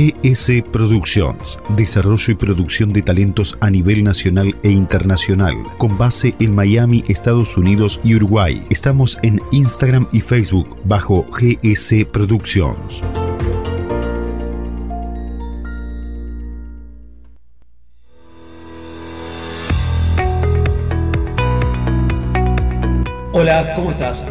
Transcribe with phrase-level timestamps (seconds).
[0.00, 6.54] GS Productions, desarrollo y producción de talentos a nivel nacional e internacional, con base en
[6.54, 8.64] Miami, Estados Unidos y Uruguay.
[8.70, 13.04] Estamos en Instagram y Facebook bajo GS Productions.
[23.32, 24.26] Hola, ¿cómo estás?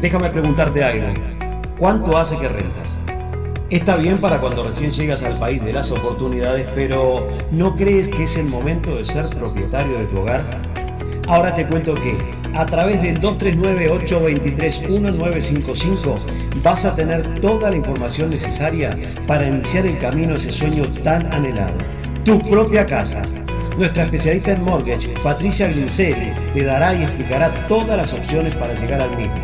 [0.00, 1.14] Déjame preguntarte algo.
[1.78, 3.01] ¿Cuánto hace que rentas?
[3.72, 8.24] Está bien para cuando recién llegas al país de las oportunidades, pero ¿no crees que
[8.24, 10.44] es el momento de ser propietario de tu hogar?
[11.26, 12.18] Ahora te cuento que
[12.52, 16.18] a través del 239-823-1955
[16.62, 18.90] vas a tener toda la información necesaria
[19.26, 21.72] para iniciar el camino a ese sueño tan anhelado.
[22.26, 23.22] Tu propia casa.
[23.78, 29.00] Nuestra especialista en mortgage, Patricia Grincelli, te dará y explicará todas las opciones para llegar
[29.00, 29.40] al mismo.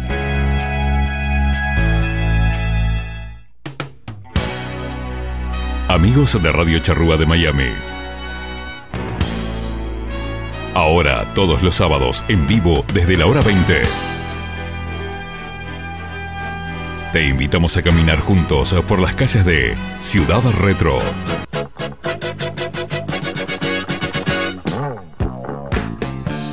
[5.87, 7.69] Amigos de Radio Charrúa de Miami.
[10.73, 14.16] Ahora, todos los sábados, en vivo desde la hora 20.
[17.13, 20.99] Te invitamos a caminar juntos por las calles de Ciudad Retro.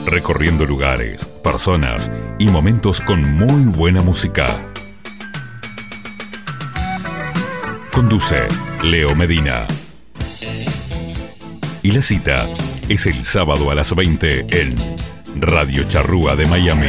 [0.06, 4.47] Recorriendo lugares, personas y momentos con muy buena música.
[7.93, 8.47] Conduce
[8.83, 9.67] Leo Medina.
[11.83, 12.47] Y la cita
[12.89, 14.77] es el sábado a las 20 en
[15.37, 16.89] Radio Charrúa de Miami.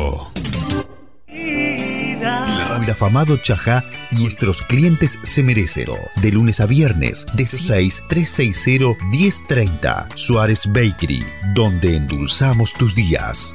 [2.81, 5.87] El afamado Chajá, nuestros clientes se merecen.
[6.21, 10.07] De lunes a viernes, de 6 360 1030.
[10.15, 11.23] Suárez Bakery,
[11.53, 13.53] donde endulzamos tus días.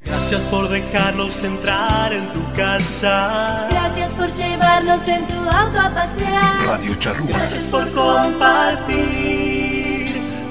[0.00, 3.68] Gracias por dejarnos entrar en tu casa.
[3.70, 6.66] Gracias por llevarnos en tu auto a pasear.
[6.66, 7.28] Radio Charrúa.
[7.28, 8.94] Gracias por compartir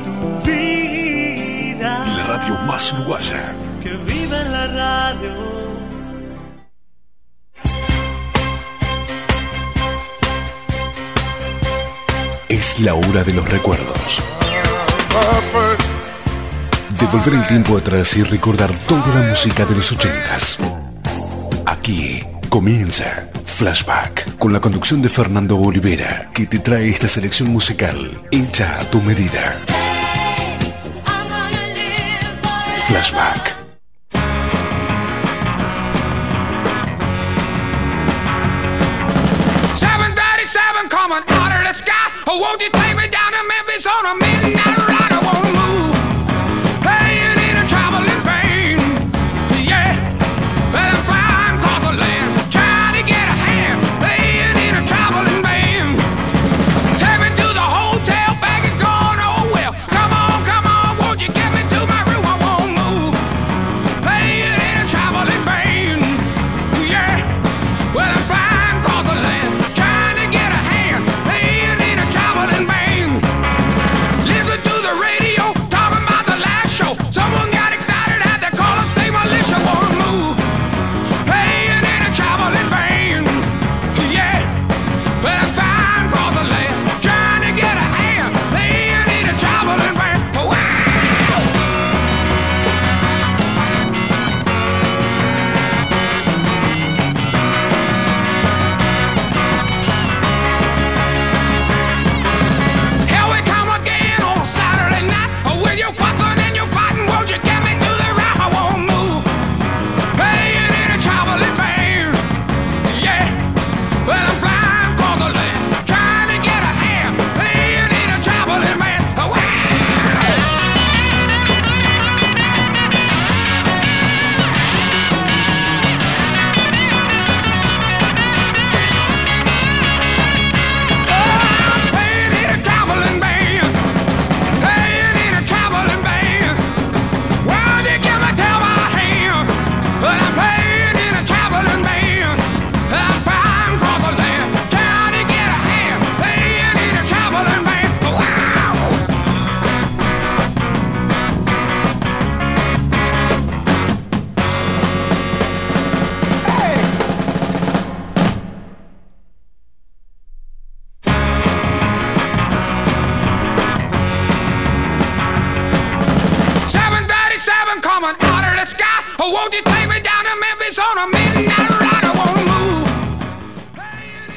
[0.04, 0.59] tu vida.
[2.40, 3.54] Radio más uruguaya.
[3.84, 5.34] Que viva la radio.
[12.48, 14.24] Es la hora de los recuerdos.
[16.98, 20.60] Devolver el tiempo atrás y recordar toda la música de los ochentas.
[21.66, 28.22] Aquí comienza Flashback con la conducción de Fernando Olivera, que te trae esta selección musical
[28.32, 29.58] hecha a tu medida.
[32.90, 33.54] Flashback.
[39.78, 41.94] Seven thirty-seven coming out of the sky.
[42.26, 44.59] Oh, won't you take me down to Memphis on a midnight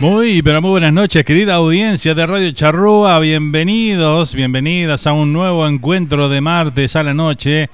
[0.02, 3.20] Muy, pero muy buenas noches, querida audiencia de Radio Charrúa.
[3.20, 7.70] Bienvenidos, bienvenidas a un nuevo encuentro de martes a la noche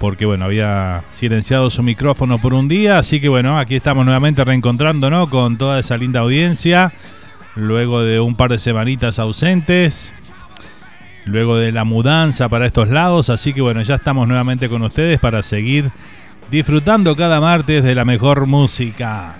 [0.00, 4.42] porque bueno, había silenciado su micrófono por un día, así que bueno, aquí estamos nuevamente
[4.42, 6.94] reencontrándonos con toda esa linda audiencia,
[7.54, 10.14] luego de un par de semanitas ausentes,
[11.26, 15.20] luego de la mudanza para estos lados, así que bueno, ya estamos nuevamente con ustedes
[15.20, 15.90] para seguir
[16.50, 19.34] disfrutando cada martes de la mejor música.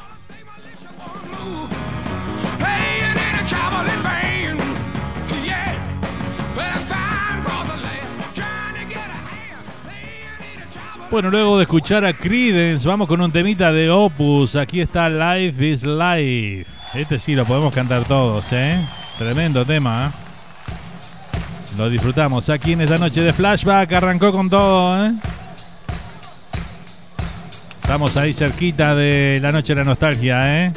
[11.10, 14.56] Bueno, luego de escuchar a Creedence, vamos con un temita de Opus.
[14.56, 16.66] Aquí está Life is Life.
[16.92, 18.78] Este sí lo podemos cantar todos, ¿eh?
[19.16, 20.12] Tremendo tema.
[20.12, 21.76] ¿eh?
[21.78, 23.90] Lo disfrutamos aquí en esta noche de flashback.
[23.90, 25.14] Arrancó con todo, ¿eh?
[27.80, 30.72] Estamos ahí cerquita de la noche de la nostalgia, ¿eh?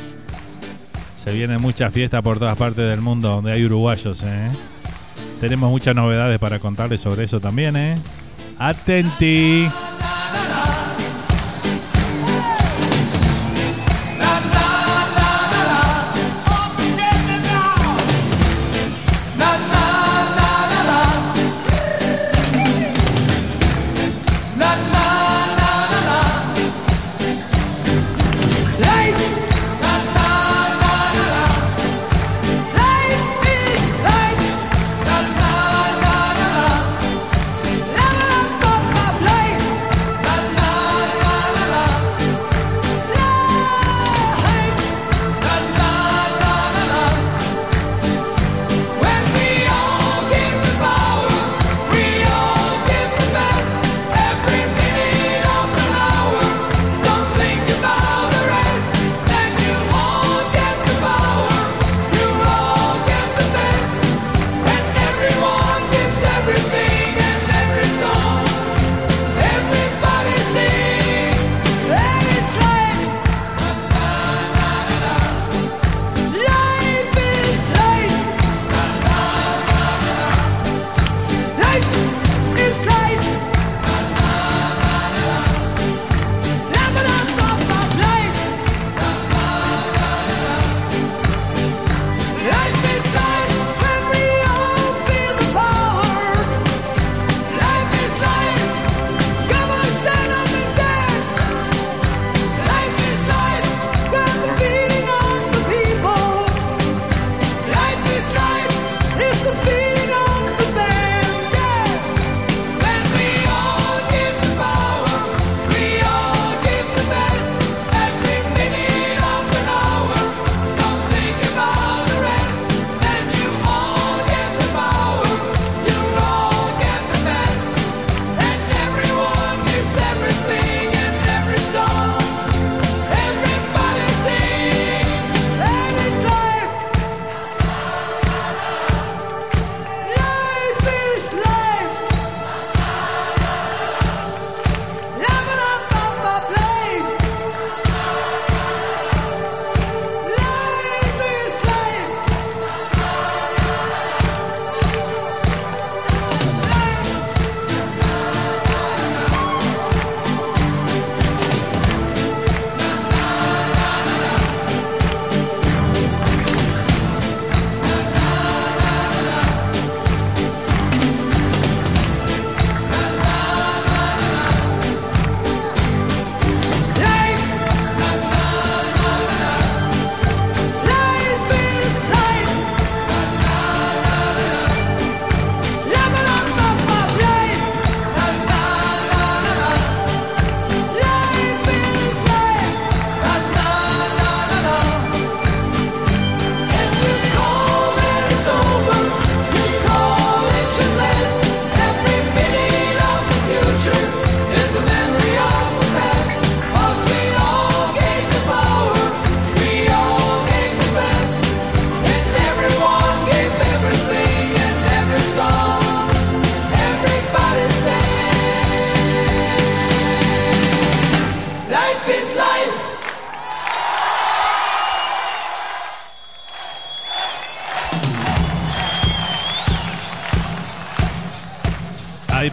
[1.14, 4.50] Se vienen muchas fiestas por todas partes del mundo donde hay uruguayos, ¿eh?
[5.42, 7.98] Tenemos muchas novedades para contarles sobre eso también, ¿eh?
[8.58, 9.68] Atenti.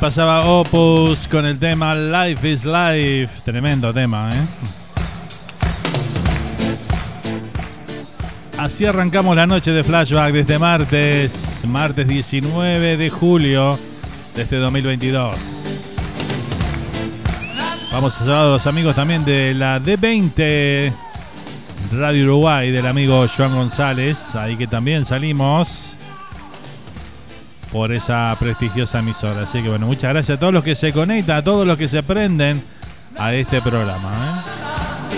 [0.09, 3.43] Pasaba Opus con el tema Life is Life.
[3.45, 4.41] Tremendo tema, ¿eh?
[8.57, 13.79] Así arrancamos la noche de flashback desde martes, martes 19 de julio
[14.35, 15.97] de este 2022.
[17.93, 20.91] Vamos a saludar a los amigos también de la D20
[21.93, 25.78] Radio Uruguay del amigo Joan González, ahí que también salimos
[27.79, 29.43] por esa prestigiosa emisora.
[29.43, 31.87] Así que bueno, muchas gracias a todos los que se conectan, a todos los que
[31.87, 32.61] se prenden
[33.17, 34.11] a este programa.
[34.11, 35.17] ¿eh?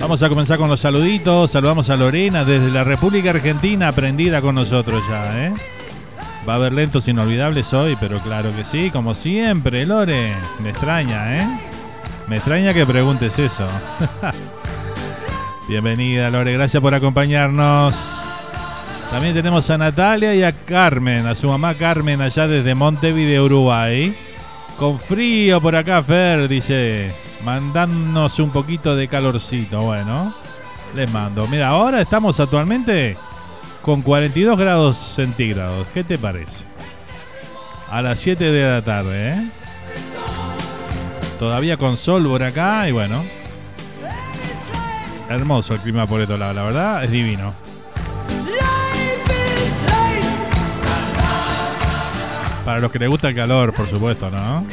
[0.00, 1.50] Vamos a comenzar con los saluditos.
[1.50, 5.48] Saludamos a Lorena desde la República Argentina, aprendida con nosotros ya.
[5.48, 5.54] ¿eh?
[6.48, 10.32] Va a haber lentos inolvidables hoy, pero claro que sí, como siempre, Lore.
[10.62, 11.46] Me extraña, ¿eh?
[12.28, 13.68] Me extraña que preguntes eso.
[15.68, 18.15] Bienvenida, Lore, gracias por acompañarnos.
[19.10, 24.14] También tenemos a Natalia y a Carmen, a su mamá Carmen allá desde Montevideo, Uruguay.
[24.78, 29.80] Con frío por acá, Fer, dice, mandándonos un poquito de calorcito.
[29.80, 30.34] Bueno,
[30.94, 31.46] les mando.
[31.46, 33.16] Mira, ahora estamos actualmente
[33.80, 35.86] con 42 grados centígrados.
[35.94, 36.64] ¿Qué te parece?
[37.90, 39.50] A las 7 de la tarde, ¿eh?
[41.38, 43.24] Todavía con sol por acá y bueno.
[45.30, 47.54] Hermoso el clima por estos lados, la verdad, es divino.
[52.66, 54.66] Para los que les gusta el calor, por supuesto, ¿no?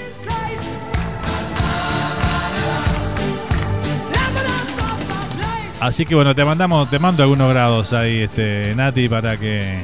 [5.80, 9.84] Así que bueno, te mandamos, te mando algunos grados ahí, este, Nati, para que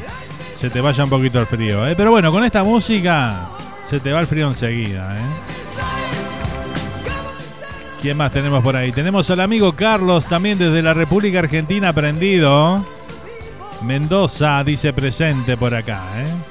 [0.56, 1.88] se te vaya un poquito el frío.
[1.88, 1.94] ¿eh?
[1.96, 3.48] Pero bueno, con esta música
[3.88, 5.16] se te va el frío enseguida.
[5.16, 5.22] ¿eh?
[8.02, 8.92] ¿Quién más tenemos por ahí?
[8.92, 12.84] Tenemos al amigo Carlos, también desde la República Argentina, prendido.
[13.84, 16.02] Mendoza dice presente por acá.
[16.18, 16.49] ¿eh?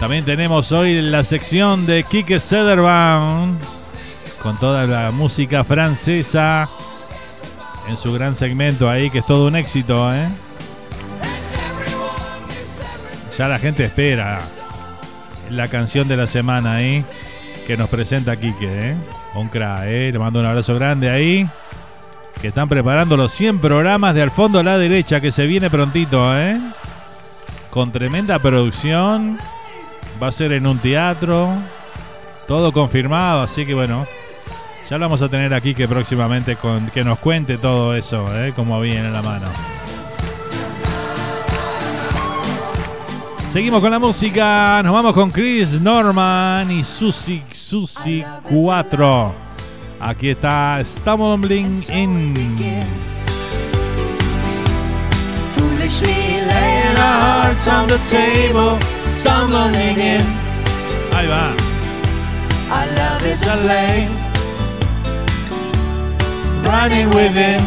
[0.00, 3.56] También tenemos hoy la sección de Kike Sederbaum
[4.42, 6.68] con toda la música francesa
[7.88, 10.28] en su gran segmento ahí, que es todo un éxito, ¿eh?
[13.36, 14.40] Ya la gente espera
[15.50, 17.04] la canción de la semana ahí
[17.66, 18.96] que nos presenta Kike, ¿eh?
[19.34, 20.10] Un crack, ¿eh?
[20.12, 21.48] Le mando un abrazo grande ahí.
[22.40, 25.70] Que están preparando los 100 programas de Al fondo a la derecha que se viene
[25.70, 26.60] prontito, ¿eh?
[27.70, 29.38] Con tremenda producción.
[30.22, 31.50] Va a ser en un teatro.
[32.46, 34.04] Todo confirmado, así que bueno.
[34.88, 38.52] Ya lo vamos a tener aquí que próximamente con, que nos cuente todo eso, ¿eh?
[38.54, 39.46] como viene en la mano.
[43.50, 44.82] Seguimos con la música.
[44.84, 49.34] Nos vamos con Chris Norman y Susi Susi 4.
[49.98, 53.15] Aquí está Stumbling In.
[55.86, 60.20] Foolishly laying our hearts on the table, stumbling in.
[61.12, 61.54] Ahí va.
[62.74, 64.18] Our love is a lace,
[66.66, 67.62] running within.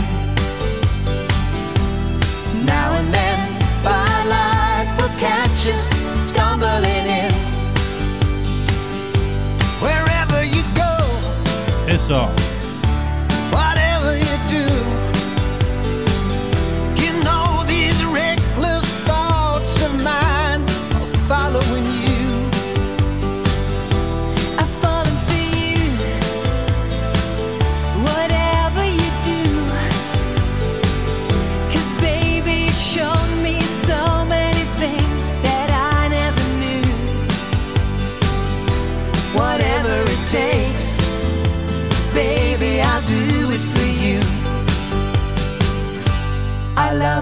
[2.66, 3.40] Now and then,
[3.86, 5.88] by light will catch us
[6.28, 7.32] stumbling in.
[9.80, 10.92] Wherever you go,
[11.88, 12.39] Eso.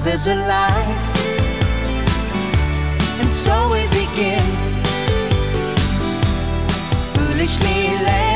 [0.08, 0.98] Is alive,
[3.20, 4.48] and so we begin.
[7.14, 8.27] Foolishly laying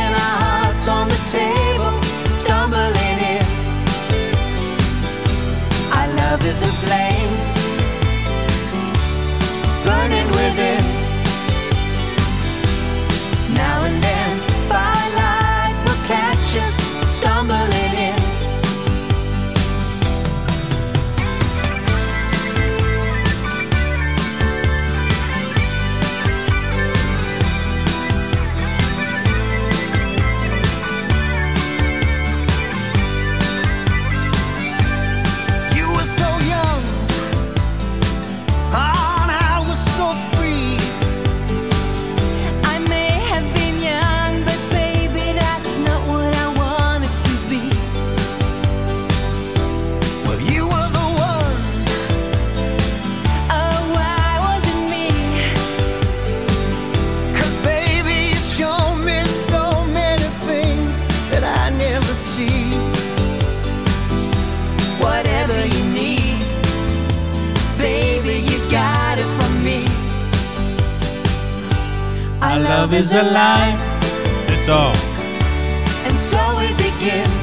[72.92, 73.80] love is alive,
[74.50, 74.92] Eso.
[76.06, 77.41] and so we begin.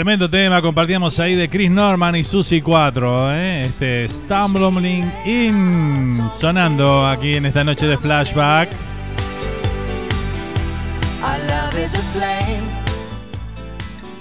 [0.00, 3.64] Tremendo tema, compartíamos ahí de Chris Norman y Susie 4, ¿eh?
[3.66, 8.70] este Stumbling In, sonando aquí en esta noche de flashback.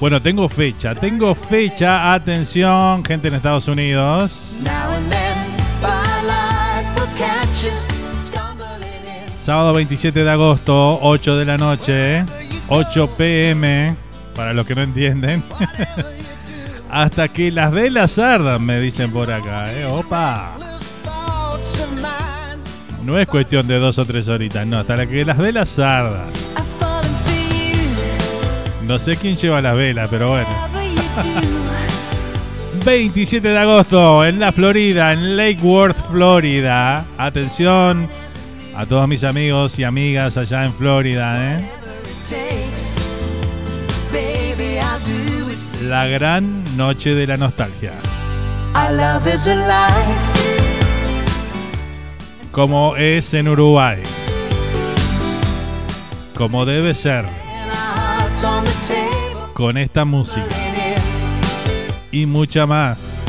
[0.02, 4.56] Bueno, tengo fecha, tengo fecha, atención, gente en Estados Unidos.
[9.34, 12.26] Sábado 27 de agosto, 8 de la noche,
[12.68, 13.96] 8 pm,
[14.40, 15.44] para los que no entienden.
[16.90, 19.84] Hasta que las velas ardan, me dicen por acá, ¿eh?
[19.84, 20.56] Opa.
[23.04, 26.32] No es cuestión de dos o tres horitas, no, hasta que las velas ardan.
[28.88, 30.48] No sé quién lleva las velas, pero bueno.
[30.48, 32.86] Whatever you do.
[32.86, 37.06] 27 de agosto en la Florida, en Lake Worth, Florida.
[37.18, 38.10] Atención
[38.74, 41.79] a todos mis amigos y amigas allá en Florida, ¿eh?
[45.90, 47.94] La gran noche de la nostalgia.
[52.52, 53.98] Como es en Uruguay.
[56.36, 57.26] Como debe ser.
[59.56, 60.46] Con esta música.
[62.12, 63.24] Y mucha más.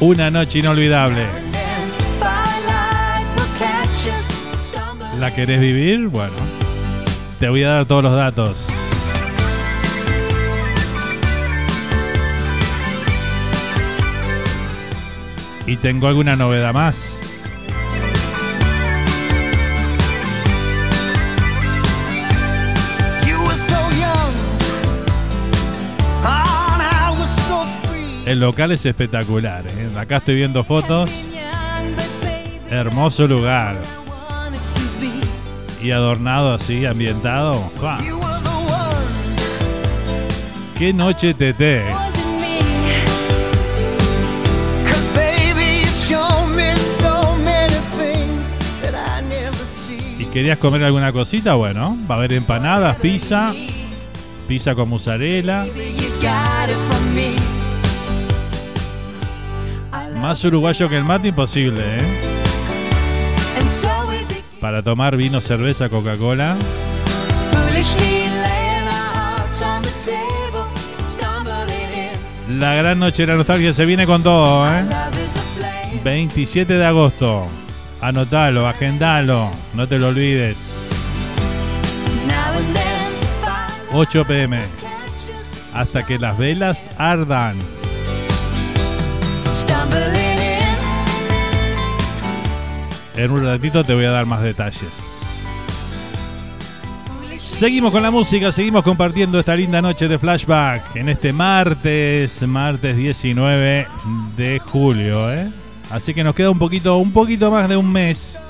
[0.00, 1.43] Una noche inolvidable.
[5.24, 6.08] ¿La querés vivir?
[6.08, 6.34] Bueno.
[7.40, 8.66] Te voy a dar todos los datos.
[15.66, 17.22] Y tengo alguna novedad más.
[28.26, 29.64] El local es espectacular.
[29.66, 29.90] ¿eh?
[29.96, 31.10] Acá estoy viendo fotos.
[32.68, 34.03] Hermoso lugar.
[35.84, 37.70] Y adornado así, ambientado.
[40.78, 41.34] ¡Qué noche
[49.62, 50.16] see.
[50.20, 51.54] ¿Y querías comer alguna cosita?
[51.54, 53.52] Bueno, va a haber empanadas, pizza,
[54.48, 55.66] pizza con mozzarella.
[60.16, 62.23] Más uruguayo que el mate imposible, ¿eh?
[64.64, 66.56] Para tomar vino, cerveza, Coca-Cola.
[72.48, 74.82] La gran noche de la nostalgia se viene con todo, ¿eh?
[74.84, 76.00] Love is a flame.
[76.02, 77.46] 27 de agosto.
[78.00, 80.88] Anotalo, agendalo, no te lo olvides.
[82.26, 83.12] Now and then,
[83.92, 84.60] firelight 8 pm.
[85.74, 87.73] Hasta que las velas ardan.
[93.16, 95.20] En un ratito te voy a dar más detalles.
[97.38, 102.96] Seguimos con la música, seguimos compartiendo esta linda noche de flashback en este martes, martes
[102.96, 103.86] 19
[104.36, 105.48] de julio, ¿eh?
[105.90, 108.42] Así que nos queda un poquito, un poquito más de un mes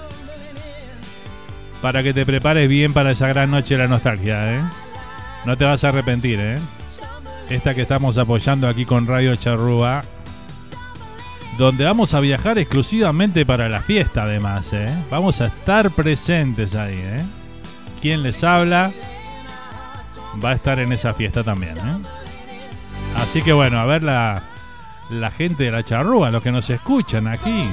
[1.83, 4.61] para que te prepares bien para esa gran noche de la nostalgia, ¿eh?
[5.44, 6.59] No te vas a arrepentir, ¿eh?
[7.50, 10.03] esta que estamos apoyando aquí con Radio Charrúa,
[11.56, 14.92] donde vamos a viajar exclusivamente para la fiesta además, ¿eh?
[15.10, 17.24] Vamos a estar presentes ahí, ¿eh?
[18.00, 18.92] Quien les habla
[20.44, 21.98] va a estar en esa fiesta también, ¿eh?
[23.16, 24.42] Así que bueno, a ver la,
[25.10, 27.68] la gente de la charrúa, los que nos escuchan aquí.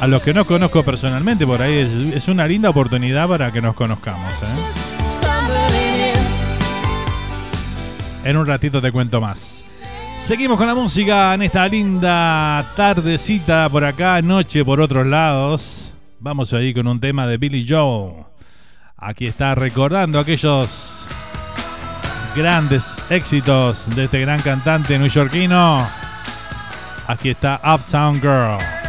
[0.00, 3.74] A los que no conozco personalmente, por ahí es, una linda oportunidad para que nos
[3.74, 4.32] conozcamos.
[8.24, 9.64] En un ratito te cuento más.
[10.30, 15.92] Seguimos con la música en esta linda tardecita por acá, noche por otros lados.
[16.20, 18.26] Vamos ahí con un tema de Billy Joe.
[18.96, 21.04] Aquí está recordando aquellos
[22.36, 25.84] grandes éxitos de este gran cantante neoyorquino.
[27.08, 28.79] Aquí está Uptown Girl.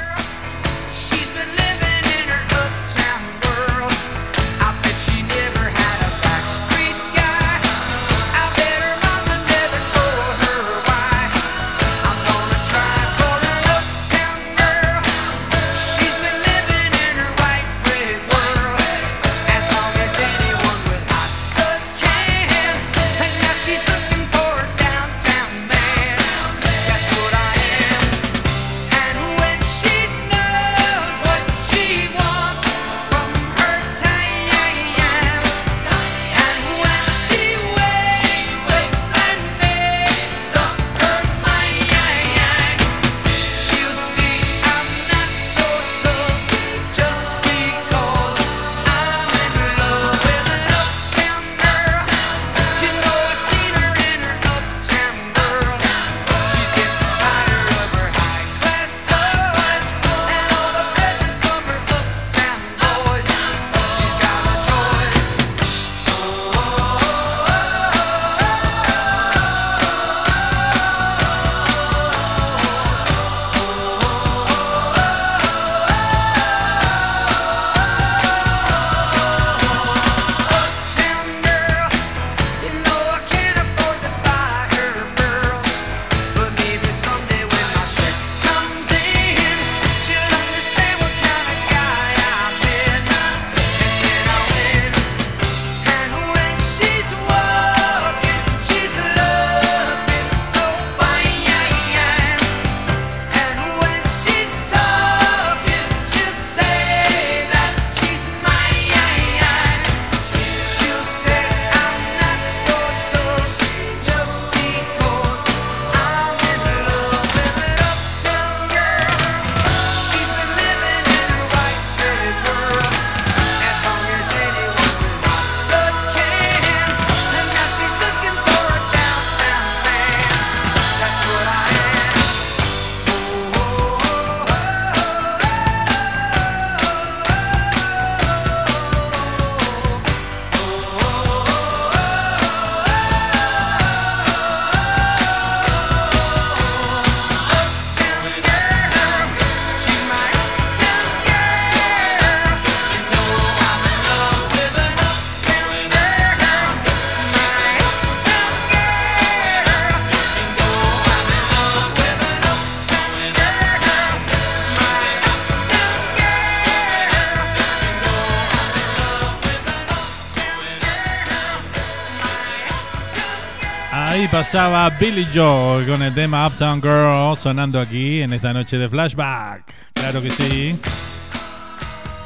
[174.28, 179.74] Pasaba Billy Joe con el tema Uptown Girl sonando aquí en esta noche de flashback.
[179.94, 180.80] Claro que sí.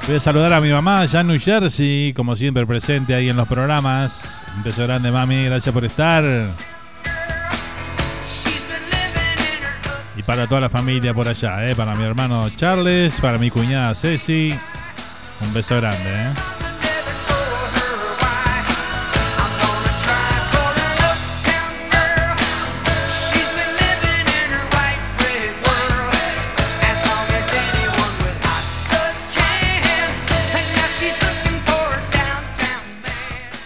[0.06, 3.38] Voy a saludar a mi mamá allá en New Jersey, como siempre presente ahí en
[3.38, 4.44] los programas.
[4.58, 6.24] Un beso grande, mami, gracias por estar.
[10.18, 11.76] Y para toda la familia por allá, ¿eh?
[11.76, 14.54] para mi hermano Charles, para mi cuñada Ceci.
[15.42, 16.10] Un beso grande.
[16.10, 16.65] ¿eh?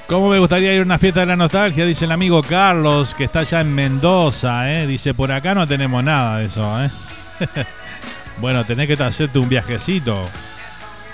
[0.08, 1.84] ¿Cómo me gustaría ir a una fiesta de la nostalgia?
[1.84, 4.86] Dice el amigo Carlos, que está allá en Mendoza, ¿eh?
[4.86, 6.88] Dice, por acá no tenemos nada de eso, ¿eh?
[8.40, 10.22] bueno, tenés que hacerte un viajecito.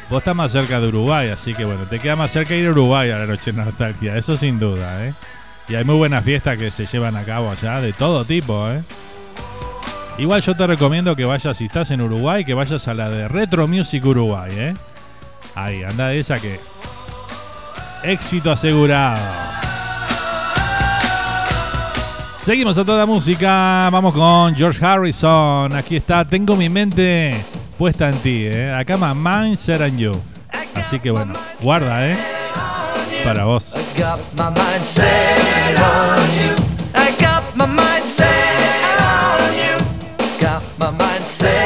[0.09, 2.70] Vos estás más cerca de Uruguay, así que bueno, te queda más cerca ir a
[2.70, 5.14] Uruguay a la noche de nostalgia, eso sin duda, ¿eh?
[5.68, 8.80] Y hay muy buenas fiestas que se llevan a cabo allá, de todo tipo, ¿eh?
[10.18, 13.26] Igual yo te recomiendo que vayas, si estás en Uruguay, que vayas a la de
[13.26, 14.76] Retro Music Uruguay, ¿eh?
[15.57, 16.61] Ahí, anda esa que
[18.04, 19.20] éxito asegurado.
[22.42, 23.88] Seguimos a toda música.
[23.90, 25.74] Vamos con George Harrison.
[25.74, 26.24] Aquí está.
[26.24, 27.34] Tengo mi mente
[27.78, 28.44] puesta en ti.
[28.44, 28.72] ¿eh?
[28.74, 30.12] Acá my mind set on you.
[30.74, 32.16] Así que bueno, guarda, ¿eh?
[33.24, 33.74] Para vos.
[33.74, 36.54] I got my mind set on you.
[40.38, 41.63] Got my mind set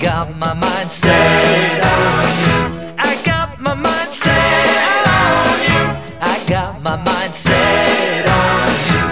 [0.00, 2.94] got my mind set on you.
[2.98, 5.82] I got my mind set on you.
[6.20, 9.06] I got my mind set on you.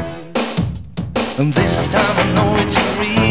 [1.38, 3.23] And this time I know it's real.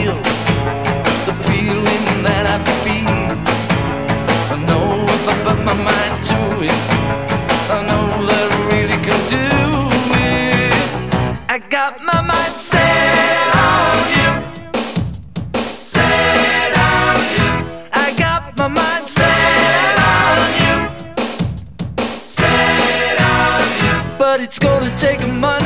[25.03, 25.62] take a money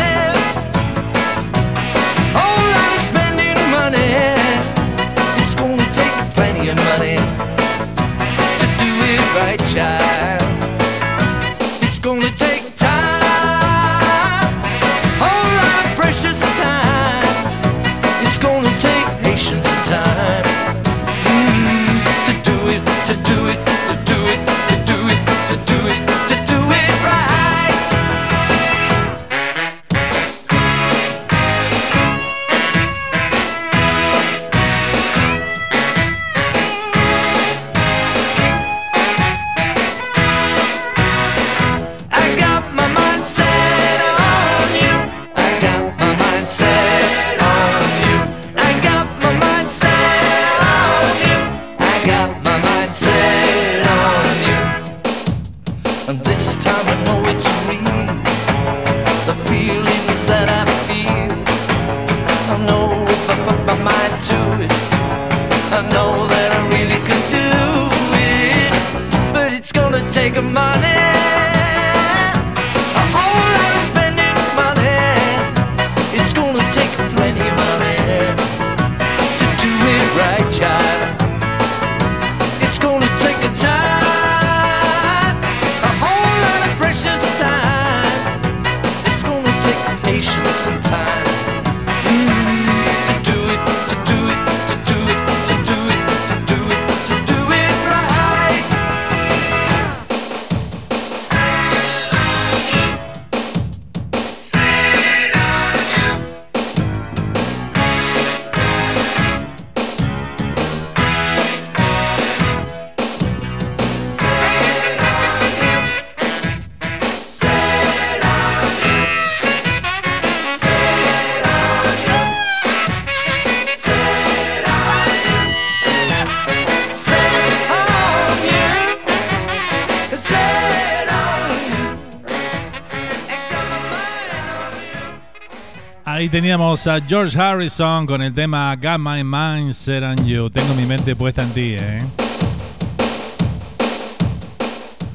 [136.27, 140.49] Ahí teníamos a George Harrison con el tema Got My Mind Set on You.
[140.49, 142.01] Tengo mi mente puesta en ti, ¿eh?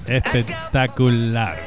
[0.07, 1.59] Espectacular.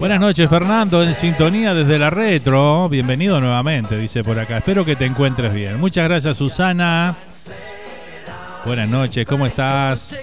[0.00, 2.88] Buenas noches, Fernando, en sintonía desde la retro.
[2.88, 4.56] Bienvenido nuevamente, dice por acá.
[4.56, 5.78] Espero que te encuentres bien.
[5.78, 7.14] Muchas gracias, Susana.
[8.64, 10.18] Buenas noches, ¿cómo estás?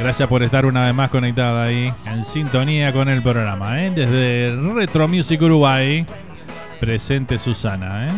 [0.00, 3.92] Gracias por estar una vez más conectada ahí, en sintonía con el programa, ¿eh?
[3.94, 6.04] Desde Retro Music Uruguay,
[6.82, 8.10] presente Susana, ¿eh?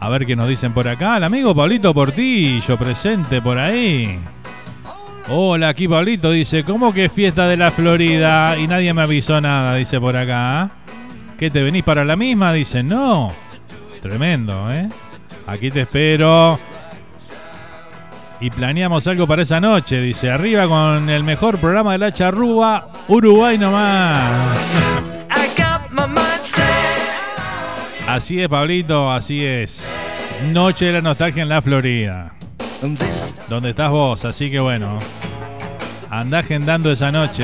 [0.00, 1.18] A ver qué nos dicen por acá.
[1.18, 4.18] El amigo Pablito Portillo, presente por ahí.
[5.28, 8.58] Hola, aquí Pablito dice, ¿cómo que fiesta de la Florida?
[8.58, 10.70] Y nadie me avisó nada, dice por acá.
[11.38, 12.52] ¿Qué te venís para la misma?
[12.52, 13.32] Dice, no.
[14.02, 14.88] Tremendo, ¿eh?
[15.46, 16.58] Aquí te espero.
[18.40, 22.88] Y planeamos algo para esa noche, dice, arriba con el mejor programa de la charrúa,
[23.06, 24.83] Uruguay nomás.
[28.14, 29.90] Así es, Pablito, así es.
[30.52, 32.32] Noche de la nostalgia en la Florida.
[33.48, 35.00] Donde estás vos, así que bueno.
[36.10, 37.42] Anda agendando esa noche.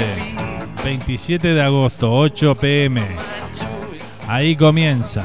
[0.85, 3.03] 27 de agosto, 8 pm.
[4.29, 5.25] Ahí comienza.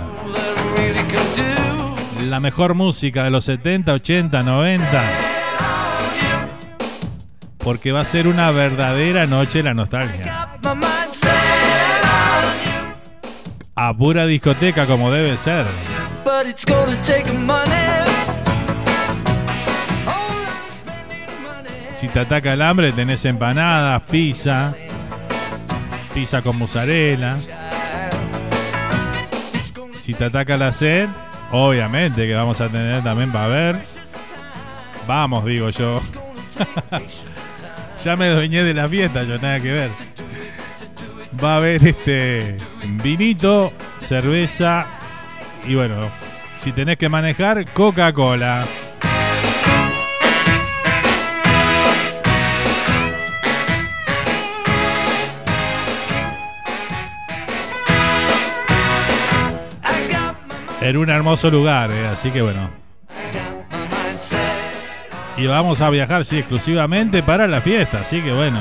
[2.27, 5.03] La mejor música de los 70, 80, 90.
[7.59, 10.34] Porque va a ser una verdadera noche de la nostalgia.
[13.77, 15.65] A pura discoteca como debe ser.
[21.93, 24.73] Si te ataca el hambre, tenés empanadas, pizza,
[26.13, 27.37] pizza con mozzarella.
[29.97, 31.09] Si te ataca la sed,
[31.51, 33.81] obviamente que vamos a tener también va a haber.
[35.05, 36.01] Vamos, digo yo.
[38.01, 39.91] ya me dueñé de la fiesta, yo nada que ver.
[41.43, 42.55] Va a haber este
[42.87, 44.87] vinito, cerveza
[45.67, 46.09] y bueno,
[46.57, 48.65] si tenés que manejar, Coca-Cola.
[60.81, 62.69] En un hermoso lugar, eh, así que bueno.
[65.35, 68.59] Y vamos a viajar, sí, exclusivamente para la fiesta, así que bueno.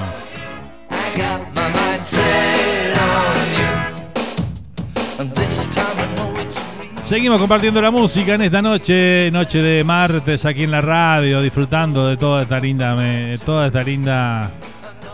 [7.05, 12.09] Seguimos compartiendo la música en esta noche, noche de martes aquí en la radio, disfrutando
[12.09, 12.97] de toda esta linda,
[13.45, 14.51] toda esta linda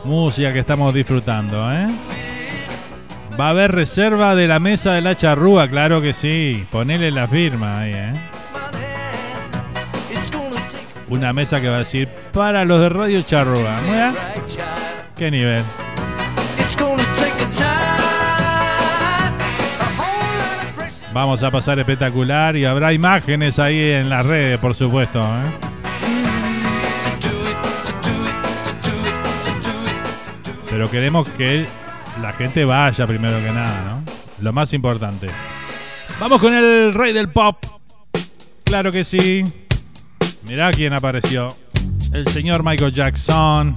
[0.05, 1.89] música que estamos disfrutando, ¿eh?
[3.39, 6.65] Va a haber reserva de la mesa de la charrúa, claro que sí.
[6.71, 8.13] Ponele la firma ahí, ¿eh?
[11.09, 13.81] Una mesa que va a decir para los de Radio Charrúa.
[13.89, 14.15] Mira,
[15.17, 15.65] qué nivel.
[21.13, 25.21] Vamos a pasar espectacular y habrá imágenes ahí en las redes, por supuesto.
[25.21, 25.51] ¿eh?
[30.71, 31.67] Pero queremos que
[32.23, 34.05] la gente vaya primero que nada, ¿no?
[34.41, 35.29] Lo más importante.
[36.21, 37.57] Vamos con el rey del pop.
[38.63, 39.43] Claro que sí.
[40.49, 41.55] Mirá quién apareció.
[42.13, 43.77] El señor Michael Jackson.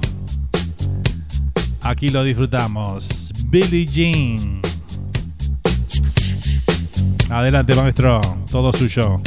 [1.82, 3.32] Aquí lo disfrutamos.
[3.46, 4.62] Billie Jean.
[7.34, 8.22] Adelante, maestro.
[8.52, 9.20] Todo suyo.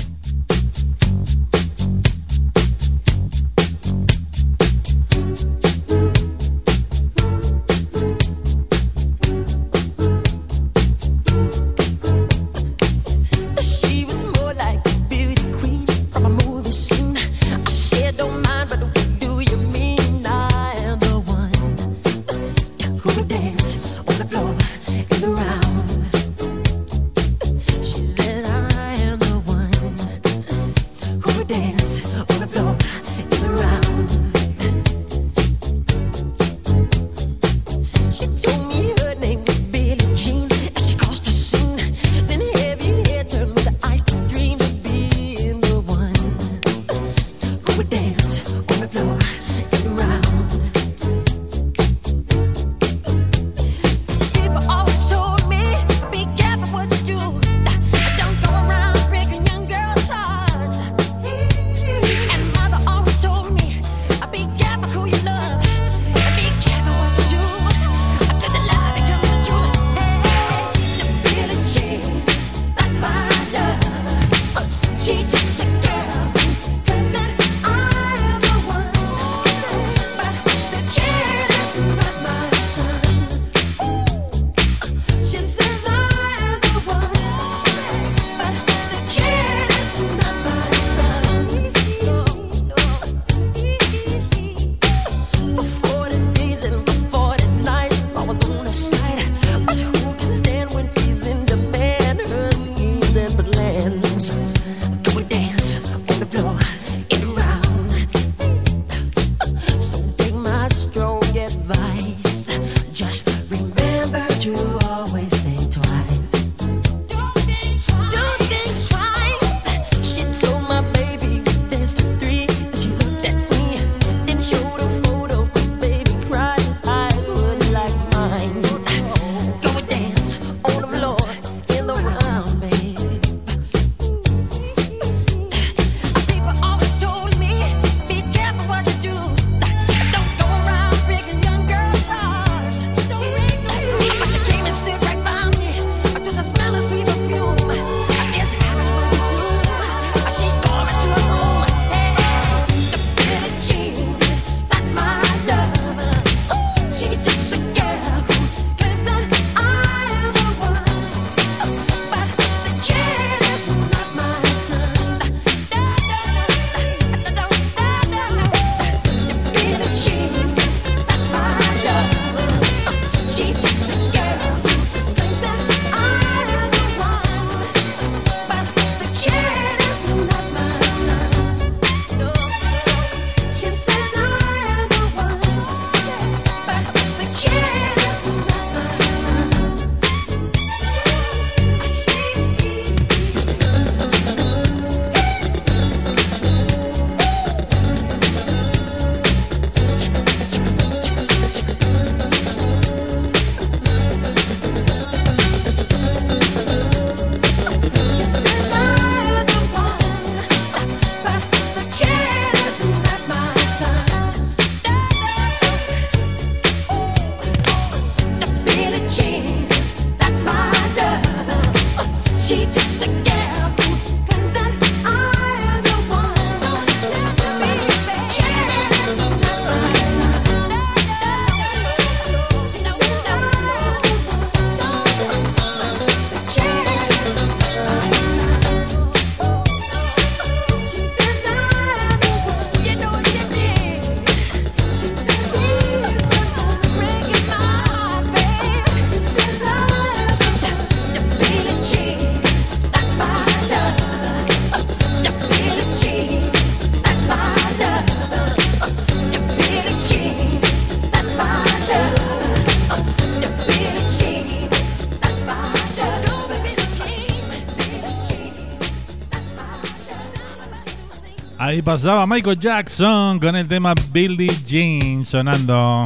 [271.66, 276.04] Ahí pasaba Michael Jackson con el tema Billie Jean sonando.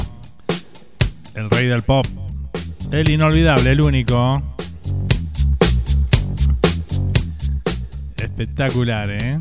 [1.34, 2.06] El rey del pop.
[2.90, 4.42] El inolvidable, el único.
[8.16, 9.40] Espectacular, ¿eh?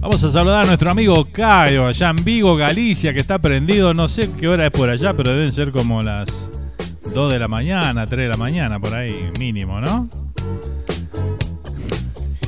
[0.00, 3.94] Vamos a saludar a nuestro amigo Caio, allá en Vigo, Galicia, que está prendido.
[3.94, 6.50] No sé qué hora es por allá, pero deben ser como las
[7.14, 10.17] 2 de la mañana, 3 de la mañana, por ahí, mínimo, ¿no?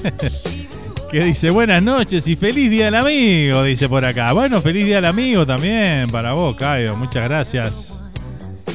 [1.11, 4.33] que dice buenas noches y feliz día del amigo, dice por acá.
[4.33, 6.97] Bueno, feliz día del amigo también para vos, Caio.
[6.97, 8.03] Muchas gracias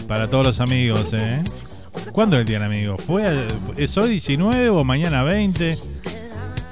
[0.08, 1.42] para todos los amigos, ¿eh?
[2.12, 2.98] ¿Cuándo es el día del amigo?
[2.98, 3.48] ¿Fue,
[3.78, 5.78] ¿Es hoy 19 o mañana 20?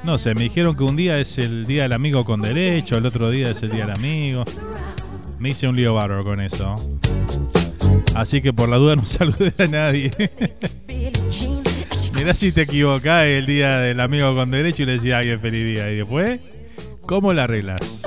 [0.04, 3.06] No sé, me dijeron que un día es el día del amigo con derecho, el
[3.06, 4.44] otro día es el día del amigo.
[5.40, 6.76] Me hice un lío bárbaro con eso.
[8.16, 10.12] Así que por la duda no saludé a nadie.
[12.24, 15.42] Mirá si te equivocás el día del amigo con derecho y le decía a alguien
[15.42, 15.92] feliz día.
[15.92, 16.40] Y después,
[17.06, 18.02] ¿cómo la arreglas?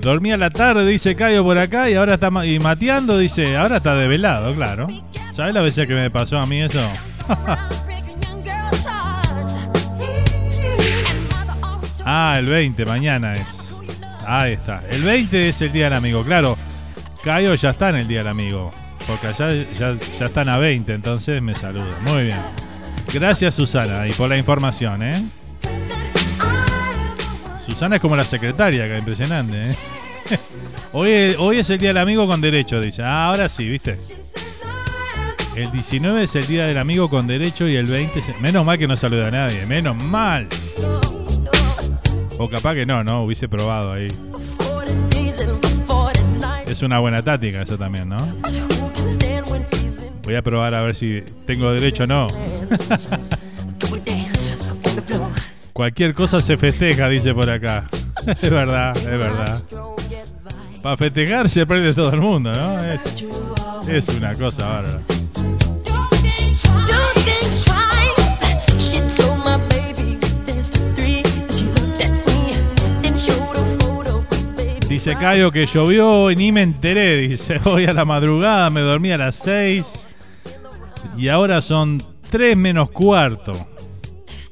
[0.00, 3.76] Dormía la tarde, dice Cayo por acá, y ahora está ma- y mateando, dice, ahora
[3.76, 4.86] está develado, claro.
[5.32, 6.80] ¿Sabes la veces que me pasó a mí eso?
[12.06, 13.76] ah, el 20, mañana es.
[14.26, 14.82] Ahí está.
[14.88, 16.56] El 20 es el día del amigo, claro.
[17.22, 18.72] Cayo ya está en el día del amigo.
[19.06, 21.98] Porque allá ya, están a 20, entonces me saluda.
[22.02, 22.40] Muy bien.
[23.12, 25.24] Gracias Susana y por la información, ¿eh?
[27.64, 29.76] Susana es como la secretaria, impresionante, ¿eh?
[30.92, 33.02] hoy, hoy es el día del amigo con derecho, dice.
[33.02, 33.98] Ah, ahora sí, ¿viste?
[35.54, 38.40] El 19 es el día del amigo con derecho y el 20 es...
[38.40, 40.48] Menos mal que no saluda a nadie, menos mal.
[42.38, 44.08] O capaz que no, no, hubiese probado ahí.
[46.66, 48.18] Es una buena táctica eso también, ¿no?
[50.24, 52.28] Voy a probar a ver si tengo derecho o no.
[55.74, 57.88] Cualquier cosa se festeja, dice por acá.
[58.26, 59.62] es verdad, es verdad.
[60.82, 62.82] Para festejar se prende todo el mundo, ¿no?
[63.92, 64.98] Es, una cosa bárbara.
[74.88, 77.16] Dice Cayo que llovió y ni me enteré.
[77.16, 80.06] Dice, hoy a la madrugada me dormí a las 6
[81.16, 83.52] y ahora son 3 menos cuarto.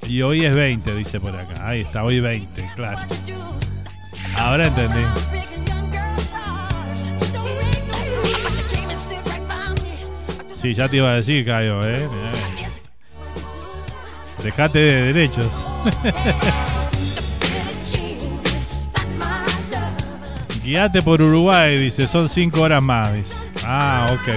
[0.09, 1.67] Y hoy es 20, dice por acá.
[1.69, 2.99] Ahí está, hoy 20, claro.
[4.37, 5.01] Ahora entendí.
[10.55, 12.09] Sí, ya te iba a decir, Cayo, ¿eh?
[14.43, 15.67] Dejate de derechos.
[20.63, 23.35] Guíate por Uruguay, dice, son 5 horas más, dice.
[23.65, 24.29] Ah, ok.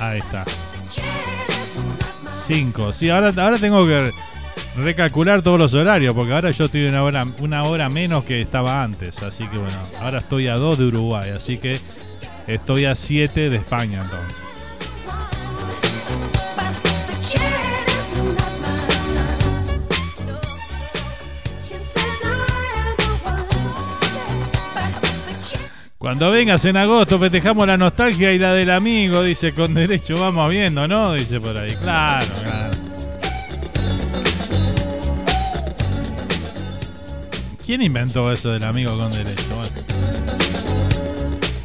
[0.00, 0.44] Ahí está.
[2.32, 2.92] 5.
[2.92, 4.12] Sí, ahora, ahora tengo que
[4.76, 8.82] recalcular todos los horarios, porque ahora yo estoy una hora, una hora menos que estaba
[8.82, 9.22] antes.
[9.22, 11.80] Así que bueno, ahora estoy a 2 de Uruguay, así que
[12.46, 14.55] estoy a 7 de España entonces.
[26.06, 30.48] Cuando vengas en agosto festejamos la nostalgia y la del amigo, dice, con derecho vamos
[30.48, 31.14] viendo, ¿no?
[31.14, 31.74] Dice por ahí.
[31.74, 32.76] Claro, claro.
[37.66, 39.60] ¿Quién inventó eso del amigo con derecho?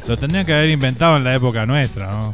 [0.08, 2.32] Lo tendrían que haber inventado en la época nuestra, ¿no?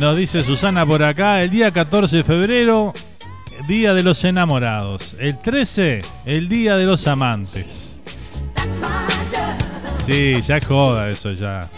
[0.00, 2.92] Nos dice Susana por acá, el día 14 de febrero,
[3.66, 5.16] Día de los Enamorados.
[5.18, 8.00] El 13, el Día de los Amantes.
[10.06, 11.70] Sí, ya joda eso ya.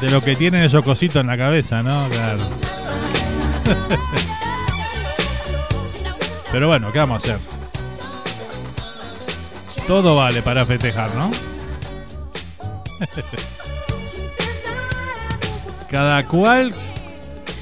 [0.00, 2.08] De lo que tienen esos cositos en la cabeza, ¿no?
[2.08, 2.48] Claro.
[6.52, 7.38] Pero bueno, ¿qué vamos a hacer?
[9.86, 11.30] Todo vale para festejar, ¿no?
[15.90, 16.72] Cada cual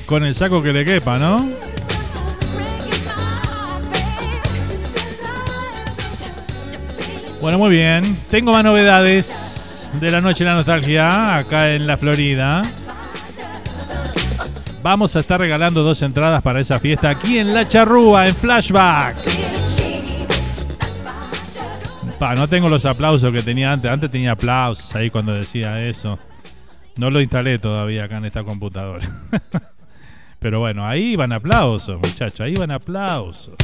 [0.07, 1.51] con el saco que le quepa, ¿no?
[7.41, 8.17] Bueno, muy bien.
[8.31, 12.63] Tengo más novedades de la noche de la nostalgia acá en la Florida.
[14.83, 19.17] Vamos a estar regalando dos entradas para esa fiesta aquí en La Charrúa, en Flashback.
[22.19, 23.91] Pa, no tengo los aplausos que tenía antes.
[23.91, 26.19] Antes tenía aplausos ahí cuando decía eso.
[26.97, 29.07] No lo instalé todavía acá en esta computadora.
[30.47, 32.39] Pero bueno, ahí van aplausos, muchachos.
[32.39, 33.57] Ahí van aplausos.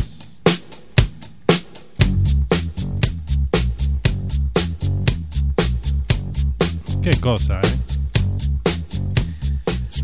[7.00, 7.68] Qué cosa, ¿eh?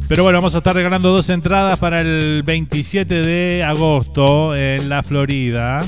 [0.06, 5.02] Pero bueno, vamos a estar regalando dos entradas para el 27 de agosto en la
[5.02, 5.80] Florida.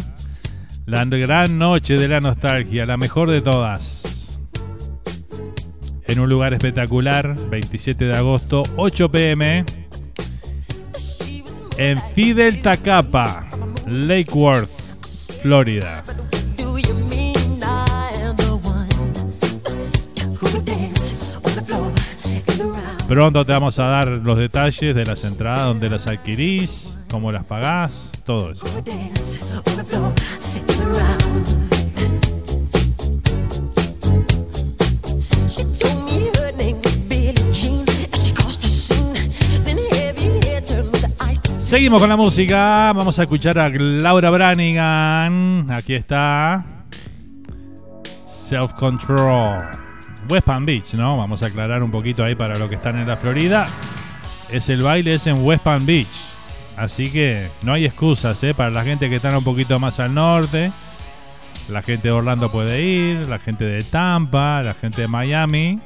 [0.86, 4.40] La gran noche de la nostalgia, la mejor de todas.
[6.08, 9.64] En un lugar espectacular, 27 de agosto, 8 pm.
[11.82, 13.48] En Fidel Tacapa,
[13.86, 14.68] Lake Worth,
[15.40, 16.04] Florida.
[23.08, 27.44] Pronto te vamos a dar los detalles de las entradas, dónde las adquirís, cómo las
[27.44, 28.66] pagás, todo eso.
[41.70, 42.92] Seguimos con la música.
[42.92, 45.70] Vamos a escuchar a Laura Branigan.
[45.70, 46.64] Aquí está.
[48.26, 49.70] Self Control.
[50.28, 51.16] West Palm Beach, ¿no?
[51.16, 53.68] Vamos a aclarar un poquito ahí para los que están en la Florida.
[54.50, 56.08] Es el baile, es en West Palm Beach.
[56.76, 58.52] Así que no hay excusas, ¿eh?
[58.52, 60.72] Para la gente que está un poquito más al norte.
[61.68, 65.78] La gente de Orlando puede ir, la gente de Tampa, la gente de Miami.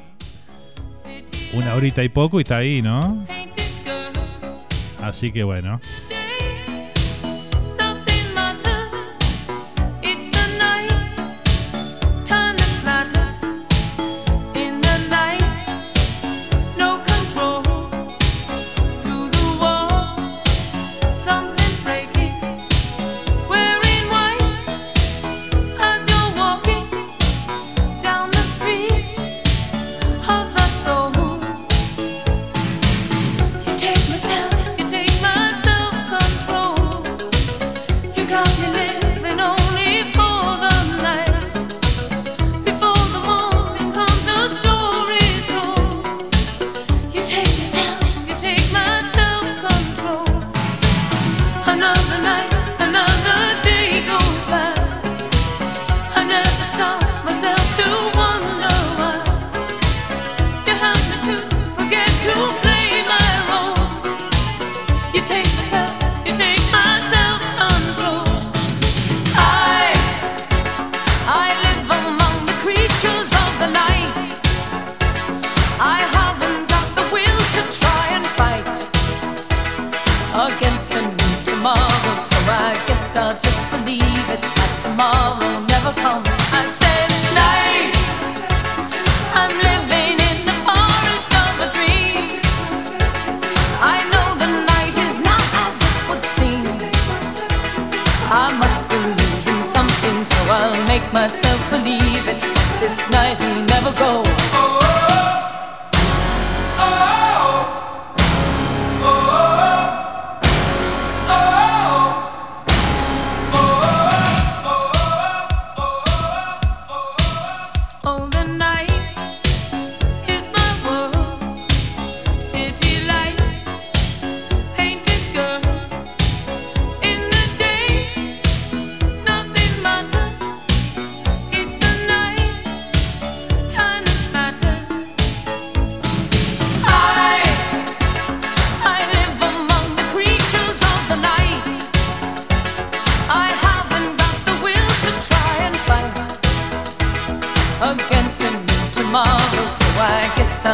[1.53, 3.23] Una horita y poco y está ahí, ¿no?
[5.05, 5.79] Así que bueno.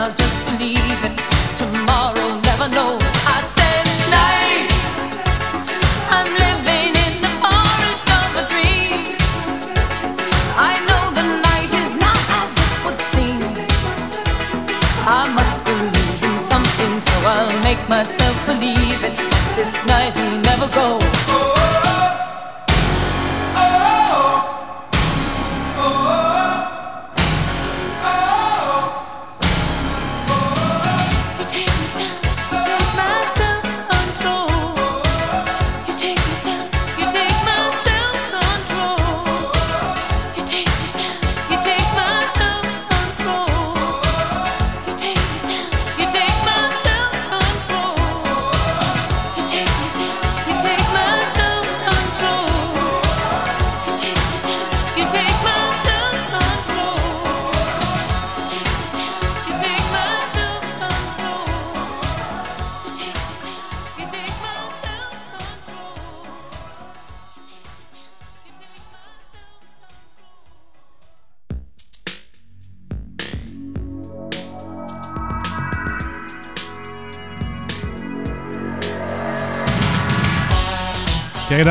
[0.02, 1.16] I'll just believe it.
[1.56, 3.04] Tomorrow never knows.
[3.24, 3.86] I said.
[6.10, 9.06] I'm living in the forest of a dream.
[10.58, 13.45] I know the night is not as it would seem.
[15.06, 19.16] I must believe in something, so I'll make myself believe it.
[19.56, 21.21] This night will never go.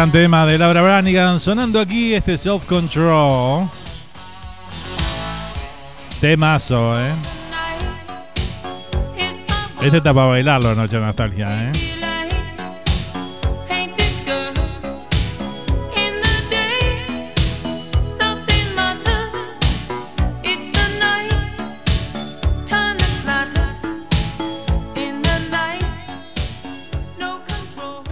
[0.00, 3.68] Gran tema de Laura Branigan sonando aquí este Self Control.
[6.22, 7.12] Temazo, ¿eh?
[9.82, 11.89] Este está para bailarlo, Noche de Nostalgia, ¿eh?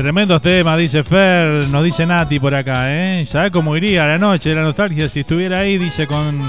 [0.09, 3.27] Tremendos temas, dice Fer, nos dice Nati por acá, ¿eh?
[3.27, 5.77] ¿Sabes cómo iría la noche de la nostalgia si estuviera ahí?
[5.77, 6.39] Dice con...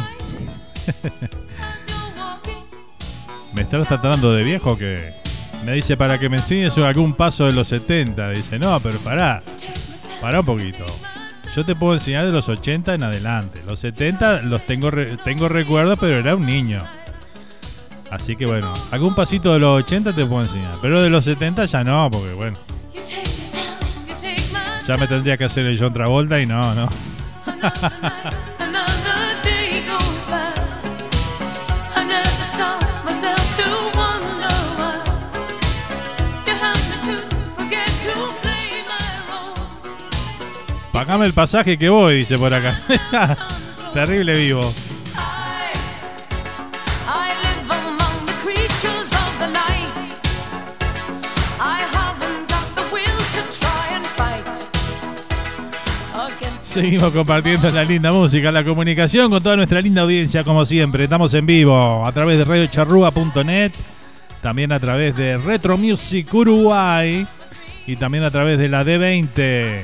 [3.53, 5.11] Me estás tratando de viejo que...
[5.65, 8.29] Me dice para que me enseñes algún paso de los 70.
[8.29, 9.43] Dice, no, pero pará.
[10.21, 10.85] Pará un poquito.
[11.53, 13.61] Yo te puedo enseñar de los 80 en adelante.
[13.67, 14.89] Los 70 los tengo,
[15.25, 16.81] tengo recuerdos, pero era un niño.
[18.09, 20.77] Así que bueno, algún pasito de los 80 te puedo enseñar.
[20.81, 22.57] Pero de los 70 ya no, porque bueno.
[24.89, 26.89] Ya me tendría que hacer el John Travolta y no, no.
[40.91, 42.81] Pagame el pasaje que voy, dice por acá.
[43.93, 44.73] Terrible vivo.
[56.79, 61.03] Seguimos compartiendo la linda música, la comunicación con toda nuestra linda audiencia, como siempre.
[61.03, 63.73] Estamos en vivo a través de radiocharrúa.net,
[64.41, 67.27] también a través de Retro Music Uruguay
[67.85, 69.81] y también a través de la D20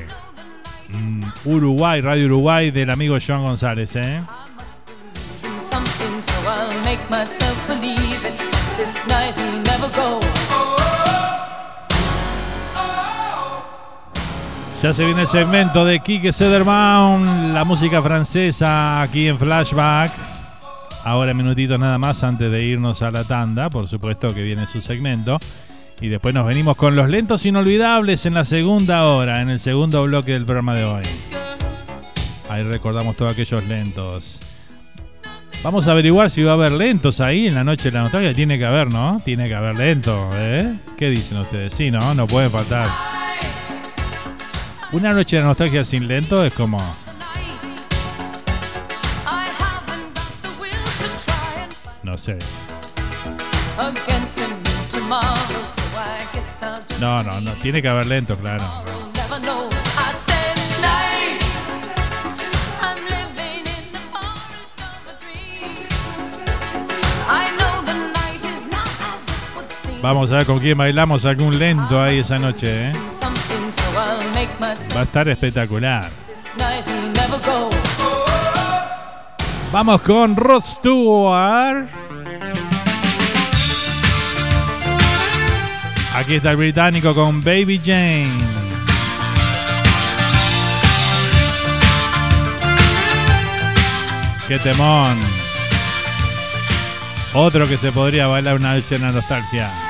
[0.88, 3.94] mm, Uruguay, Radio Uruguay del amigo Joan González.
[3.96, 4.22] ¿eh?
[14.86, 20.12] Ya se viene el segmento de Kike Sederbaum, la música francesa aquí en Flashback.
[21.02, 24.80] Ahora minutitos nada más antes de irnos a la tanda, por supuesto que viene su
[24.80, 25.40] segmento.
[26.00, 30.04] Y después nos venimos con los lentos inolvidables en la segunda hora, en el segundo
[30.04, 31.02] bloque del programa de hoy.
[32.48, 34.38] Ahí recordamos todos aquellos lentos.
[35.64, 38.32] Vamos a averiguar si va a haber lentos ahí en la noche de la nostalgia.
[38.32, 39.20] Tiene que haber, ¿no?
[39.24, 40.76] Tiene que haber lentos, ¿eh?
[40.96, 41.72] ¿Qué dicen ustedes?
[41.72, 42.14] Sí, ¿no?
[42.14, 43.15] No puede faltar.
[44.92, 46.78] Una noche de nostalgia sin lento es como.
[52.02, 52.38] No sé.
[57.00, 57.52] No, no, no.
[57.54, 58.84] Tiene que haber lento, claro.
[70.00, 73.15] Vamos a ver con quién bailamos algún lento ahí esa noche, ¿eh?
[74.94, 76.10] Va a estar espectacular.
[79.72, 81.88] Vamos con Rod Stewart.
[86.14, 88.30] Aquí está el británico con Baby Jane.
[94.48, 95.18] ¡Qué temón!
[97.34, 99.85] Otro que se podría bailar una noche en la nostalgia.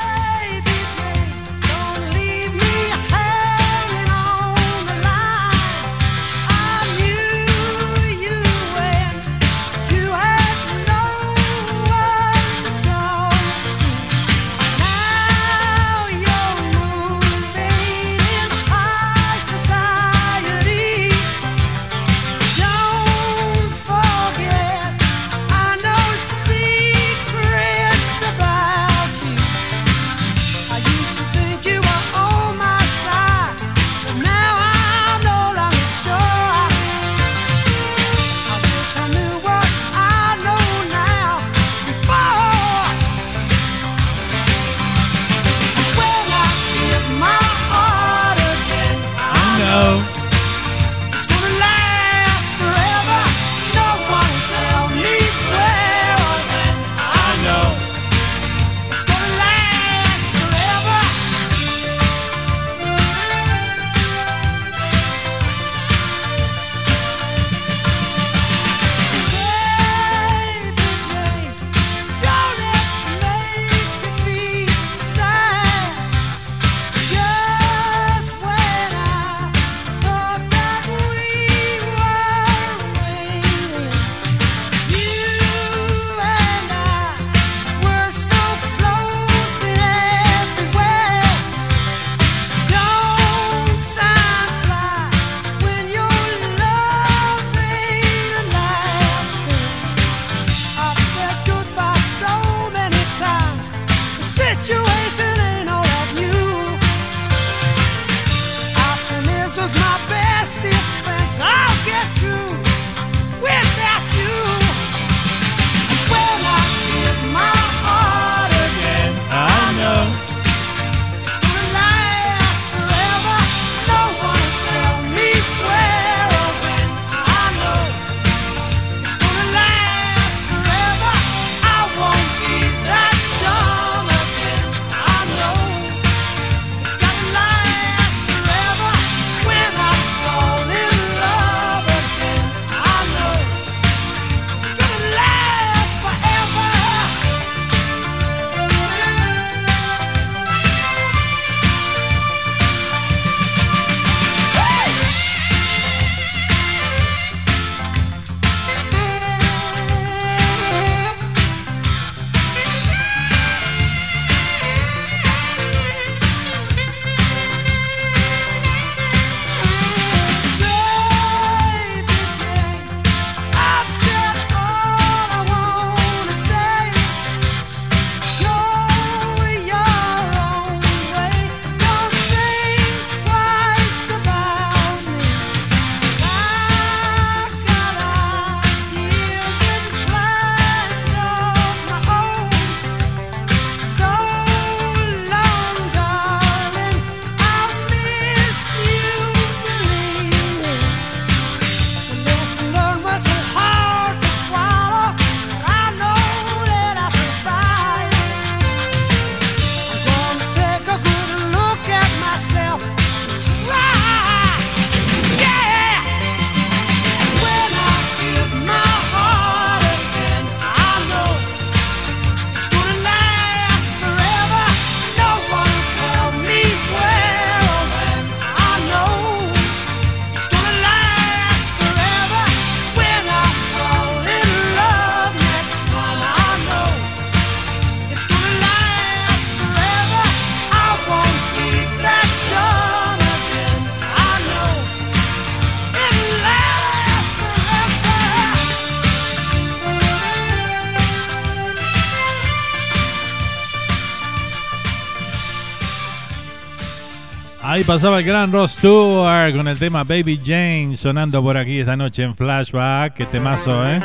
[257.87, 262.25] pasaba el gran Ross Stewart con el tema Baby Jane sonando por aquí esta noche
[262.25, 263.15] en Flashback.
[263.15, 264.01] Qué temazo, ¿eh?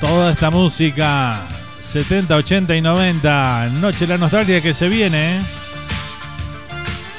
[0.00, 1.40] Toda esta música
[1.80, 3.68] 70, 80 y 90.
[3.80, 5.40] Noche de la nostalgia que se viene.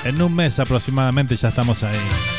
[0.04, 2.35] En un mes aproximadamente ya estamos ahí.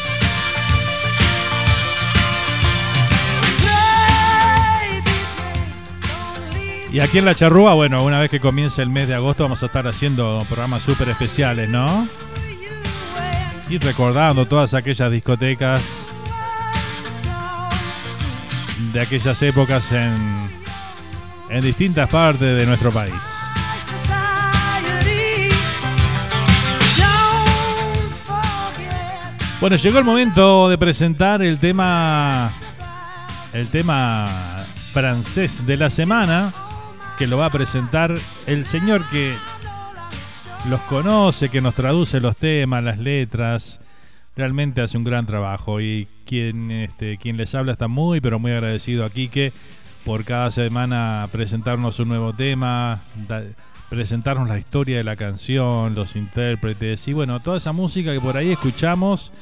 [6.96, 9.62] Y aquí en La Charrúa, bueno, una vez que comience el mes de agosto vamos
[9.62, 12.08] a estar haciendo programas súper especiales, ¿no?
[13.68, 16.08] Y recordando todas aquellas discotecas
[18.94, 20.48] de aquellas épocas en,
[21.50, 23.12] en distintas partes de nuestro país.
[29.60, 32.50] Bueno, llegó el momento de presentar el tema
[33.52, 36.54] el tema francés de la semana
[37.18, 38.14] que lo va a presentar
[38.46, 39.34] el señor que
[40.68, 43.80] los conoce, que nos traduce los temas, las letras.
[44.36, 48.52] Realmente hace un gran trabajo y quien, este, quien les habla está muy, pero muy
[48.52, 49.52] agradecido a Quique
[50.04, 53.02] por cada semana presentarnos un nuevo tema,
[53.88, 58.36] presentarnos la historia de la canción, los intérpretes y bueno, toda esa música que por
[58.36, 59.32] ahí escuchamos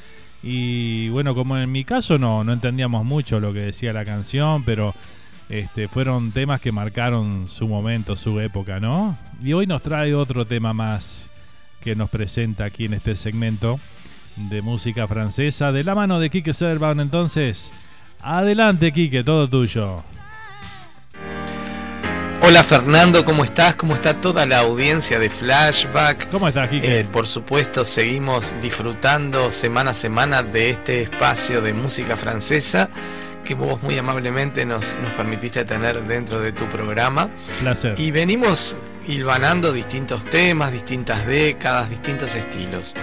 [0.42, 4.62] y bueno, como en mi caso no, no entendíamos mucho lo que decía la canción,
[4.64, 4.94] pero
[5.48, 9.18] este, fueron temas que marcaron su momento, su época, ¿no?
[9.42, 11.30] Y hoy nos trae otro tema más
[11.82, 13.78] que nos presenta aquí en este segmento
[14.36, 16.98] de música francesa de la mano de Quique Servan.
[16.98, 17.72] Entonces,
[18.20, 20.02] adelante, Quique, todo tuyo.
[22.46, 23.74] Hola Fernando, ¿cómo estás?
[23.74, 26.30] ¿Cómo está toda la audiencia de Flashback?
[26.30, 27.00] ¿Cómo estás, Quique?
[27.00, 32.90] Eh, por supuesto, seguimos disfrutando semana a semana de este espacio de música francesa
[33.44, 37.30] que vos muy amablemente nos, nos permitiste tener dentro de tu programa.
[37.60, 37.94] Placer.
[38.00, 38.76] Y venimos
[39.06, 42.94] hilvanando distintos temas, distintas décadas, distintos estilos.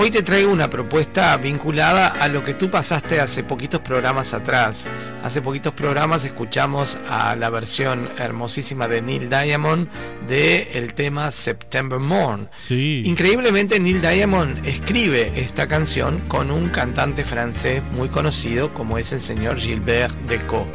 [0.00, 4.86] Hoy te traigo una propuesta vinculada a lo que tú pasaste hace poquitos programas atrás.
[5.24, 9.88] Hace poquitos programas escuchamos a la versión hermosísima de Neil Diamond
[10.28, 12.48] de el tema September Morn.
[12.58, 13.02] Sí.
[13.06, 19.20] Increíblemente Neil Diamond escribe esta canción con un cantante francés muy conocido como es el
[19.20, 20.68] señor Gilbert Decaux.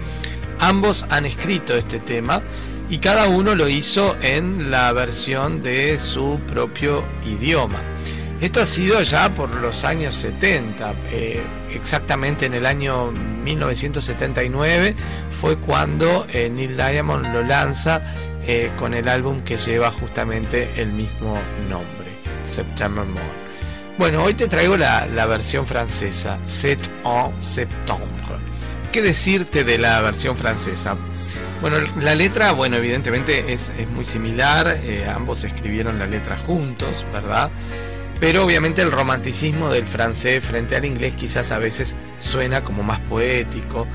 [0.60, 2.42] Ambos han escrito este tema
[2.90, 7.82] y cada uno lo hizo en la versión de su propio idioma.
[8.44, 11.42] Esto ha sido ya por los años 70, eh,
[11.72, 14.98] exactamente en el año 1979
[15.32, 18.02] fue cuando eh, Neil Diamond lo lanza
[18.46, 21.40] eh, con el álbum que lleva justamente el mismo
[21.70, 22.10] nombre,
[22.44, 23.26] September Morn.
[23.98, 28.10] Bueno, hoy te traigo la, versión francesa, C'est en septembre.
[28.92, 30.98] ¿Qué decirte de la versión francesa?
[31.62, 37.50] Bueno, la letra, bueno, evidentemente es, es muy similar, ambos escribieron la letra juntos, ¿verdad?
[38.24, 43.02] Pero obviamente el romanticismo del francés frente al inglés quizás a veces suena como más
[43.02, 43.86] poético,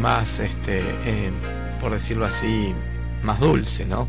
[0.00, 1.32] más, este, eh,
[1.80, 2.72] por decirlo así,
[3.24, 4.08] más dulce, ¿no?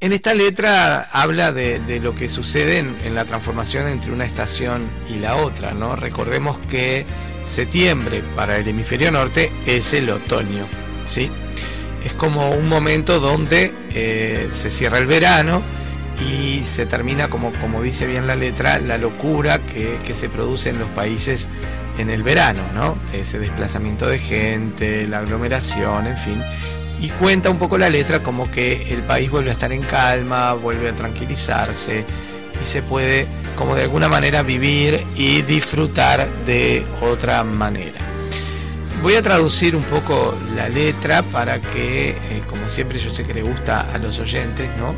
[0.00, 4.86] En esta letra habla de, lo que sucede en, en la transformación entre una estación
[5.08, 5.96] y la otra, ¿no?
[5.96, 7.06] Recordemos que
[7.44, 10.66] septiembre para el hemisferio norte es el otoño,
[11.06, 11.30] ¿sí?
[12.04, 15.62] Es como un momento donde eh, se cierra el verano
[16.22, 20.70] y se termina, como, como dice bien la letra, la locura que, que se produce
[20.70, 21.48] en los países
[21.98, 22.96] en el verano, ¿no?
[23.12, 26.42] Ese desplazamiento de gente, la aglomeración, en fin.
[27.00, 30.54] Y cuenta un poco la letra como que el país vuelve a estar en calma,
[30.54, 32.04] vuelve a tranquilizarse
[32.60, 37.98] y se puede como de alguna manera vivir y disfrutar de otra manera.
[39.02, 43.34] Voy a traducir un poco la letra para que, eh, como siempre yo sé que
[43.34, 44.94] le gusta a los oyentes, ¿no?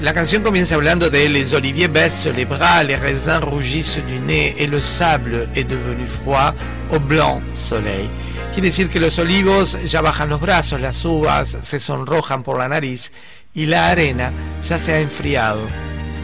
[0.00, 4.54] La canción comienza hablando de les oliviers baissent les bras, les raisins rougissent du nez
[4.56, 6.54] et le sable est devenu froid
[6.92, 8.08] au blanc soleil.
[8.52, 12.68] Quiere decir que los olivos ya bajan los brazos, las uvas se sonrojan por la
[12.68, 13.10] nariz
[13.54, 14.30] y la arena
[14.62, 15.62] ya se ha enfriado.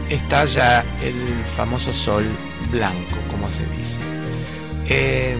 [0.09, 2.23] Está ya el famoso sol
[2.71, 3.99] blanco, como se dice.
[4.87, 5.35] Eh,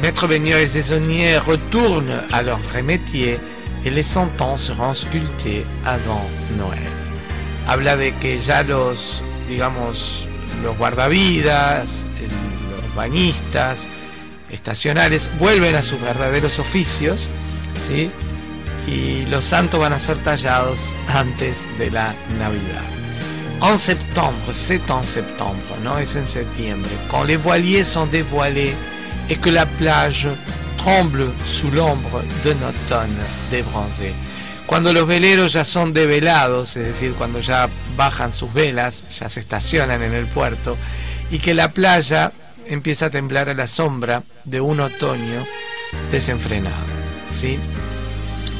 [0.00, 3.40] Maître baigneurs et saisonniers retournent à leur vrai métier
[3.84, 6.26] et les cent ans seront sculptés avant
[6.56, 6.99] Noël.
[7.66, 10.26] Habla de que ya los, digamos,
[10.62, 13.88] los guardavidas, el- los bañistas,
[14.50, 17.28] estacionales, vuelven a sus verdaderos oficios,
[17.78, 18.10] ¿sí?
[18.88, 22.82] Y los santos van a ser tallados antes de la Navidad.
[23.62, 25.98] En septembre, c'est en septembre, ¿no?
[25.98, 26.90] Es en septiembre.
[27.10, 28.74] Quand les voiliers sont dévoilés
[29.28, 30.28] et que la plage
[30.78, 33.14] tremble sous l'ombre d'un automne
[33.50, 34.14] débronzé.
[34.70, 39.40] Cuando los veleros ya son develados, es decir, cuando ya bajan sus velas, ya se
[39.40, 40.76] estacionan en el puerto,
[41.28, 42.30] y que la playa
[42.68, 45.44] empieza a temblar a la sombra de un otoño
[46.12, 46.86] desenfrenado.
[47.32, 47.58] ¿sí?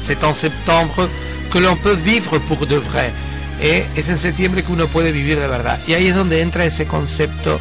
[0.01, 1.07] C'est en septembre
[1.49, 3.13] que l'on peut vivre pour de vrai.
[3.61, 5.79] Eh, es en septiembre que uno puede vivir de verdad.
[5.87, 7.57] Y ahí es donde entra ese concepto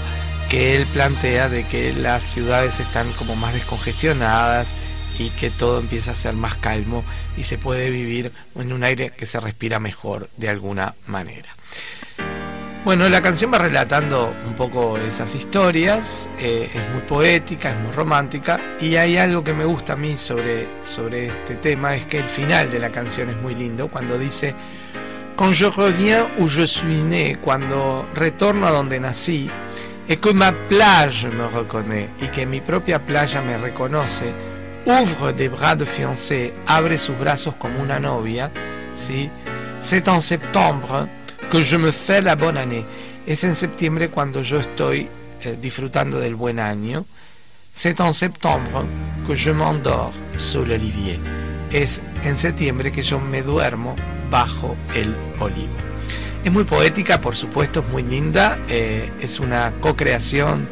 [0.49, 4.75] que él plantea de que las ciudades están como más descongestionadas
[5.21, 7.05] y que todo empieza a ser más calmo
[7.37, 11.51] y se puede vivir en un aire que se respira mejor de alguna manera.
[12.83, 17.93] Bueno, la canción va relatando un poco esas historias, eh, es muy poética, es muy
[17.93, 22.17] romántica y hay algo que me gusta a mí sobre, sobre este tema, es que
[22.17, 24.55] el final de la canción es muy lindo cuando dice,
[25.37, 29.51] Quand je reviens où je suis né, cuando retorno a donde nací,
[30.11, 34.35] et que ma plage me reconnaît y que mi propia playa me reconoce,
[34.87, 38.51] ouvre des bras de fiancé, abre sus brazos como una novia,
[38.95, 39.31] ¿sí?
[39.81, 41.09] C'est en septembre
[41.51, 42.85] que je me fais la bonne année.
[43.27, 45.09] Es en septiembre cuando yo estoy
[45.43, 47.07] eh, disfrutando del buen año.
[47.73, 48.85] C'est en septembre
[49.27, 51.19] que je m'endors sous l'olivier.
[51.71, 53.95] Es en septiembre que yo me duermo
[54.31, 55.73] bajo el olivo.
[56.45, 58.59] Es muy poética, por supuesto, es muy linda.
[58.69, 60.69] eh, es una co-creación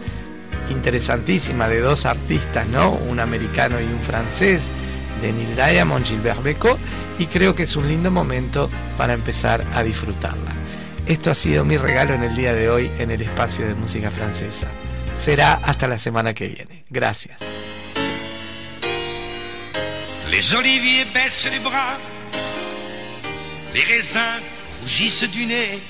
[0.70, 2.92] interesantísima de dos artistas, ¿no?
[2.92, 4.70] Un americano y un francés,
[5.20, 6.78] de Neil Diamond, Gilbert Becot,
[7.18, 10.52] y creo que es un lindo momento para empezar a disfrutarla.
[11.06, 14.10] Esto ha sido mi regalo en el día de hoy en el espacio de música
[14.10, 14.68] francesa.
[15.16, 16.84] Será hasta la semana que viene.
[16.90, 17.40] Gracias.
[20.30, 21.96] Les oliviers baissent les bras,
[23.74, 24.42] les raisins
[24.82, 25.80] rougissent du nez,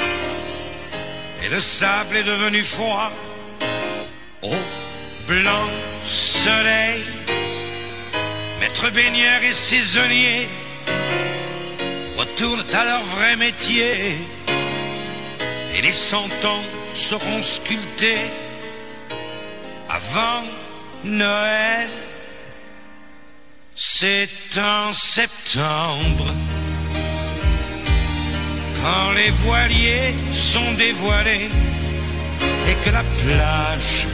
[1.43, 3.11] et le sable est devenu froid.
[4.43, 4.55] Au
[5.27, 5.69] blanc
[6.05, 7.03] soleil,
[8.61, 10.49] maître baigneur et saisonnier
[12.17, 14.19] retournent à leur vrai métier,
[15.75, 16.63] et les cent ans
[16.95, 18.27] seront sculptés
[19.89, 20.45] avant
[21.05, 21.89] Noël.
[23.75, 26.27] C'est en septembre,
[28.83, 31.51] quand les voiliers sont dévoilés
[32.69, 34.07] et que la plage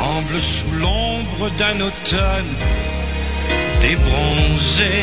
[0.00, 2.52] tremble sous l'ombre d'un automne
[3.80, 4.96] débronzé.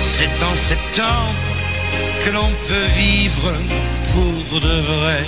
[0.00, 1.40] C'est en septembre
[2.22, 3.52] que l'on peut vivre
[4.12, 5.22] pour de vrai.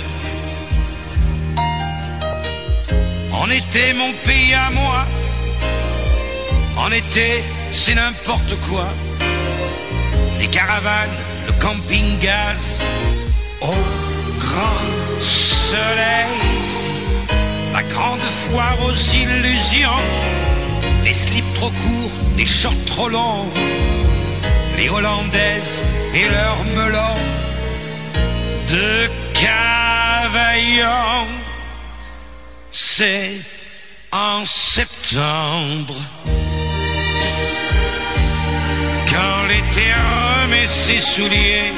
[3.31, 5.01] En été, mon pays à moi.
[6.77, 7.29] En été,
[7.71, 8.87] c'est n'importe quoi.
[10.39, 12.63] Les caravanes, le camping-gaz,
[13.61, 13.79] au
[14.45, 14.85] grand
[15.19, 16.48] soleil.
[17.89, 20.03] Grande foire aux illusions.
[21.03, 23.49] Les slips trop courts, les shorts trop longs.
[24.77, 25.83] Les Hollandaises
[26.13, 27.19] et leurs melons
[28.69, 31.27] de cavaillon.
[32.71, 33.31] C'est
[34.11, 35.95] en septembre.
[39.11, 41.73] Quand l'été remet ses souliers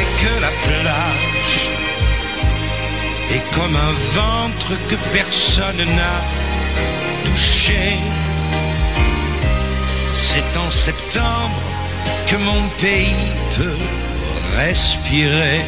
[0.00, 1.25] et que la plage
[3.56, 6.18] comme un ventre que personne n'a
[7.24, 7.98] touché.
[10.14, 11.62] C'est en septembre
[12.26, 13.26] que mon pays
[13.56, 13.80] peut
[14.58, 15.62] respirer.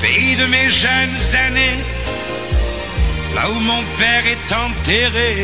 [0.00, 1.78] Pays de mes jeunes années,
[3.34, 5.34] là où mon père est enterré,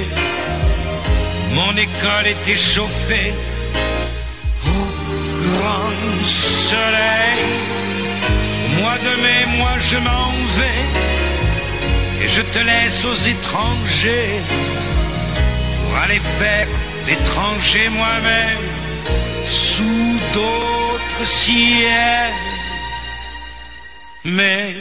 [1.52, 3.32] mon école était chauffée
[4.66, 4.84] au
[5.48, 7.83] grand soleil.
[8.84, 10.84] Au mois de mai, moi je m'en vais
[12.22, 14.40] et je te laisse aux étrangers
[15.74, 16.68] pour aller faire
[17.06, 18.66] l'étranger moi-même
[19.46, 22.34] sous d'autres ciels.
[24.24, 24.74] Mais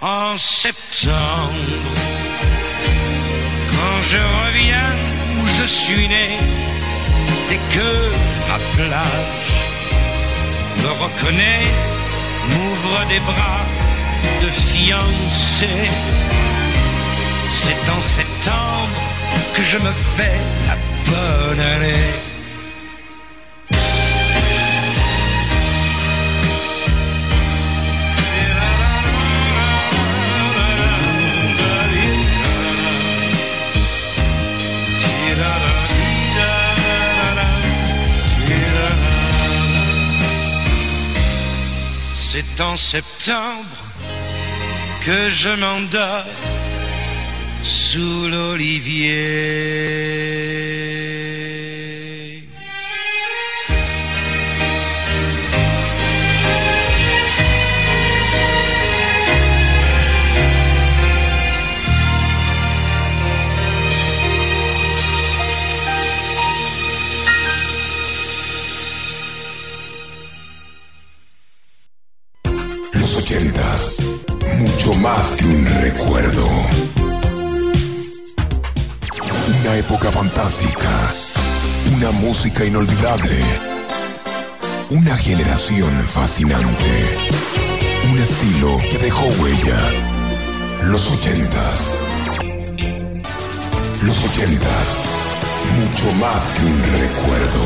[0.00, 1.90] en septembre,
[3.72, 4.94] quand je reviens
[5.38, 6.38] où je suis né
[7.50, 7.90] et que
[8.48, 9.52] ma plage
[10.82, 11.99] me reconnaît,
[12.48, 13.64] m'ouvre des bras
[14.42, 15.68] de fiancé.
[17.50, 18.98] C'est en septembre
[19.54, 20.76] que je me fais la
[21.10, 22.29] bonne année.
[42.32, 43.76] C'est en septembre
[45.00, 46.26] que je m'endors
[47.60, 49.08] sous l'olivier.
[74.90, 76.46] Mucho más que un recuerdo.
[79.60, 80.90] Una época fantástica,
[81.96, 83.38] una música inolvidable,
[84.90, 87.18] una generación fascinante,
[88.10, 89.78] un estilo que dejó huella.
[90.84, 91.94] Los ochentas.
[94.02, 94.96] Los ochentas,
[95.78, 97.64] mucho más que un recuerdo.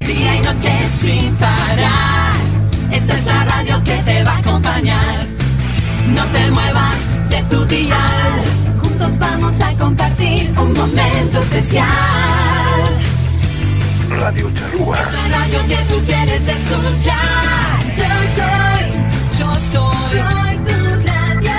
[0.00, 2.32] Día y noche sin parar.
[2.92, 4.21] Esta es la radio que te
[4.52, 5.26] acompañar.
[6.08, 6.96] No te muevas
[7.30, 8.44] de tu dial.
[8.80, 11.88] Juntos vamos a compartir un momento especial.
[14.10, 14.96] Radio Charrúa.
[14.96, 17.78] La radio que tú quieres escuchar.
[17.96, 18.84] Yo soy,
[19.38, 21.58] yo soy, soy tu radio.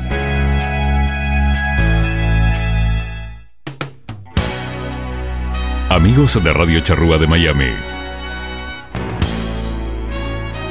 [5.90, 7.70] Amigos de Radio Charrúa de Miami.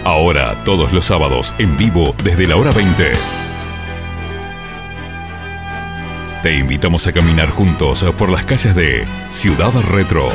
[0.05, 3.44] Ahora, todos los sábados, en vivo desde la hora 20.
[6.45, 10.29] Te invitamos a caminar juntos por las calles de Ciudad Retro.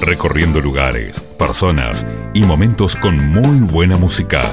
[0.00, 4.50] Recorriendo lugares, personas y momentos con muy buena música.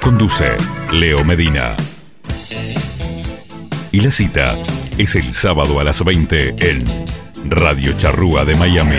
[0.00, 0.56] Conduce
[0.92, 1.74] Leo Medina.
[3.90, 4.56] Y la cita
[4.96, 6.84] es el sábado a las 20 en
[7.50, 8.98] Radio Charrúa de Miami.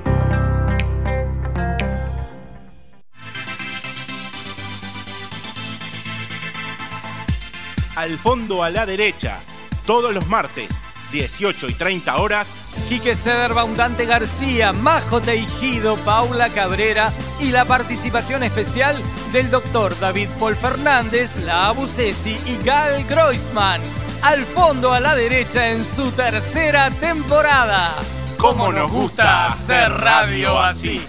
[7.94, 9.40] Al fondo a la derecha,
[9.84, 10.70] todos los martes,
[11.12, 12.54] 18 y 30 horas.
[12.88, 18.96] Quique Cederbaum, Dante García, Majo Teijido, Paula Cabrera y la participación especial
[19.32, 23.80] del doctor David Paul Fernández, la Abusesi y Gal Groisman.
[24.22, 27.94] Al fondo a la derecha en su tercera temporada.
[28.38, 31.00] ¿Cómo nos gusta hacer radio así?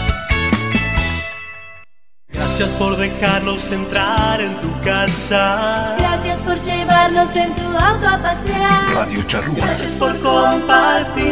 [2.30, 5.96] Gracias por dejarnos entrar en tu casa.
[5.98, 8.94] Gracias por llevarnos en tu auto a pasear.
[8.94, 9.56] Radio Charrúa.
[9.58, 11.24] Gracias por compartir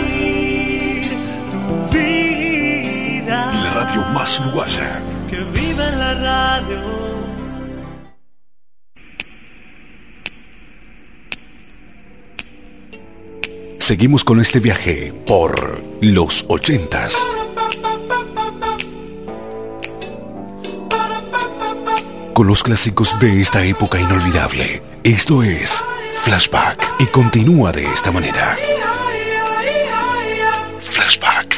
[1.52, 3.52] tu vida.
[3.64, 5.02] La radio más uruguaya.
[5.30, 7.11] Que viva en la radio.
[13.92, 17.28] Seguimos con este viaje por los ochentas.
[22.34, 24.82] Con los clásicos de esta época inolvidable.
[25.04, 25.84] Esto es
[26.22, 28.58] Flashback y continúa de esta manera.
[30.80, 31.51] Flashback.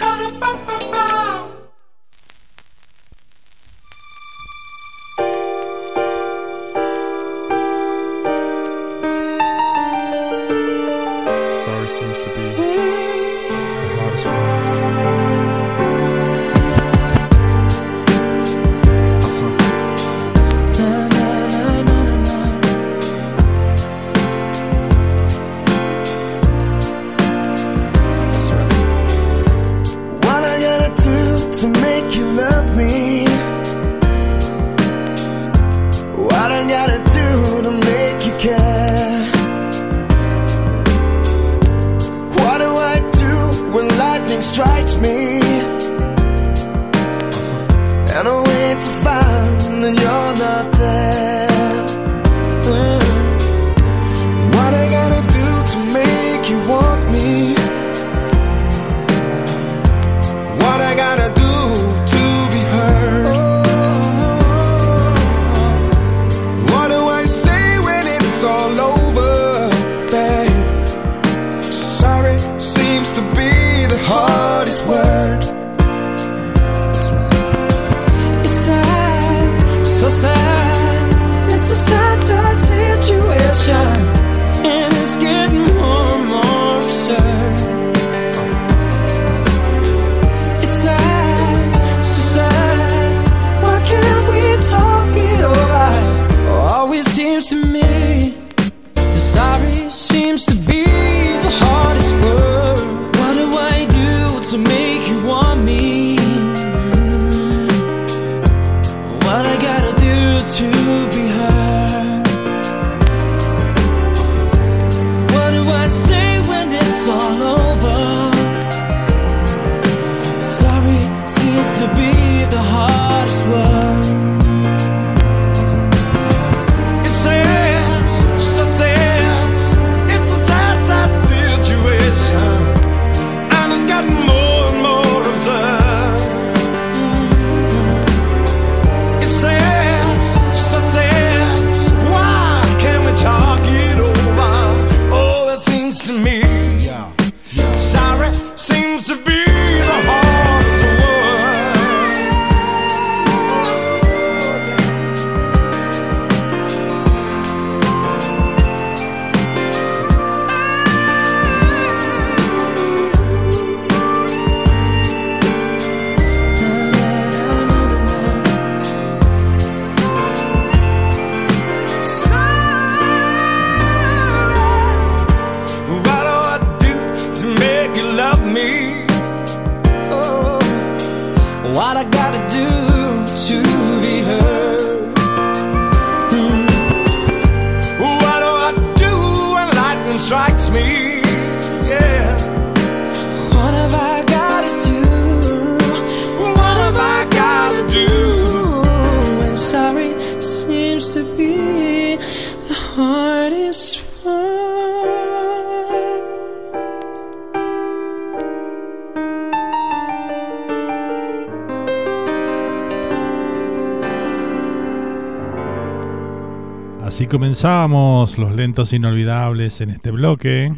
[217.63, 220.75] Así comenzábamos los lentos inolvidables en este bloque.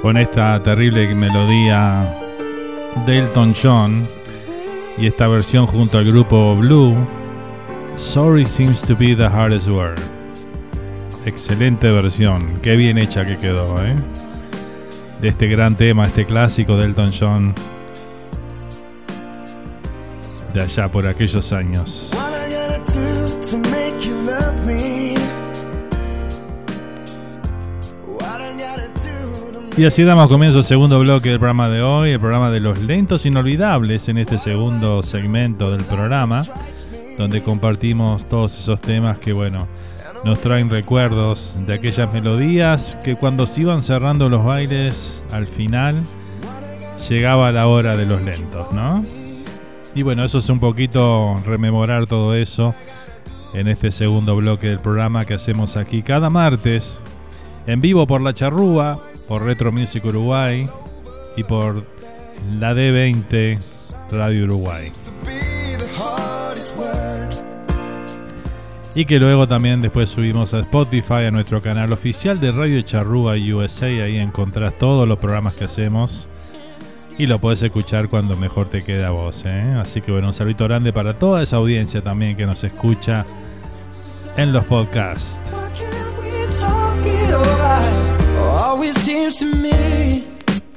[0.00, 2.16] Con esta terrible melodía
[3.04, 4.04] de Elton John
[4.96, 6.94] y esta versión junto al grupo Blue,
[7.96, 9.98] Sorry seems to be the hardest word.
[11.24, 13.96] Excelente versión, qué bien hecha que quedó, ¿eh?
[15.20, 17.54] De este gran tema, este clásico de Elton John
[20.60, 22.12] allá por aquellos años.
[29.78, 32.78] Y así damos comienzo al segundo bloque del programa de hoy, el programa de los
[32.78, 36.44] lentos inolvidables en este segundo segmento del programa,
[37.18, 39.68] donde compartimos todos esos temas que, bueno,
[40.24, 45.96] nos traen recuerdos de aquellas melodías que cuando se iban cerrando los bailes, al final
[47.10, 49.02] llegaba la hora de los lentos, ¿no?
[49.96, 52.74] Y bueno, eso es un poquito rememorar todo eso
[53.54, 57.02] en este segundo bloque del programa que hacemos aquí cada martes
[57.66, 60.68] en vivo por La Charrúa, por Retro Music Uruguay
[61.34, 61.82] y por
[62.58, 63.58] la D20
[64.12, 64.92] Radio Uruguay.
[68.94, 73.32] Y que luego también después subimos a Spotify, a nuestro canal oficial de Radio Charrúa
[73.32, 73.86] USA.
[73.86, 76.28] Ahí encontrás todos los programas que hacemos.
[77.18, 79.44] Y lo podés escuchar cuando mejor te quede a vos.
[79.46, 79.74] ¿eh?
[79.80, 83.24] Así que bueno, un saludo grande para toda esa audiencia también que nos escucha
[84.36, 85.40] en los podcasts.
[86.20, 88.06] We talk it over.
[88.58, 90.24] Always seems to me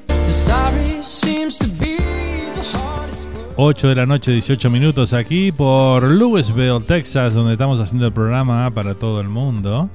[0.07, 3.53] the sorry seems to be the hardest word.
[3.57, 8.71] 8 de la noche, 18 minutos aquí por Louisville, Texas, donde estamos haciendo el programa
[8.71, 9.89] para todo el mundo.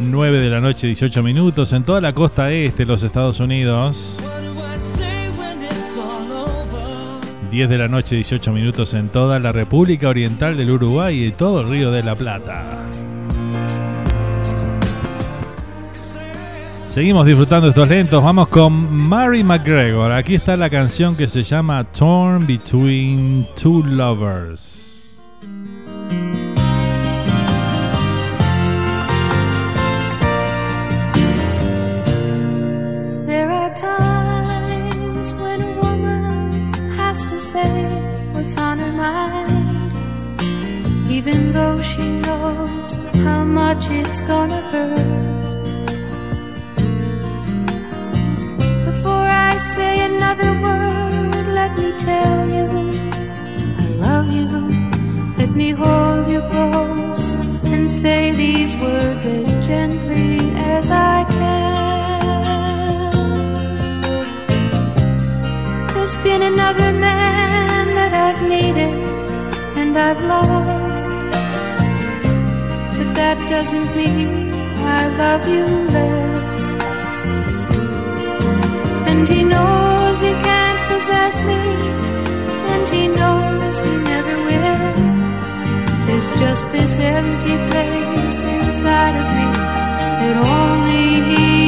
[0.00, 4.18] 9 de la noche, 18 minutos en toda la costa este de los Estados Unidos.
[7.50, 11.62] 10 de la noche, 18 minutos en toda la República Oriental del Uruguay y todo
[11.62, 12.86] el Río de la Plata.
[16.84, 18.22] Seguimos disfrutando estos lentos.
[18.22, 20.12] Vamos con Mary McGregor.
[20.12, 24.85] Aquí está la canción que se llama Torn Between Two Lovers.
[41.16, 45.66] Even though she knows how much it's gonna hurt.
[48.88, 52.66] Before I say another word, let me tell you
[53.82, 54.48] I love you.
[55.38, 57.34] Let me hold you close
[57.72, 60.38] and say these words as gently
[60.74, 61.66] as I can.
[65.94, 68.95] There's been another man that I've needed
[69.98, 71.32] I've loved,
[72.96, 74.52] but that doesn't mean
[74.98, 75.64] I love you
[75.96, 76.74] less.
[79.08, 81.60] And he knows he can't possess me,
[82.72, 84.94] and he knows he never will.
[86.06, 89.46] There's just this empty place inside of me
[90.20, 91.65] that only he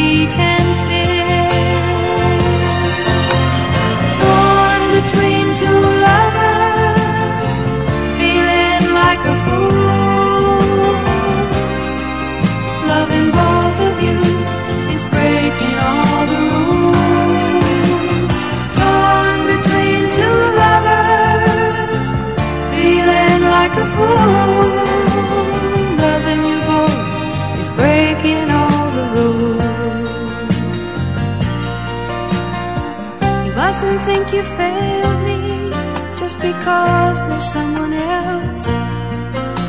[33.81, 35.71] mustn't think you failed me
[36.19, 38.67] just because there's someone else.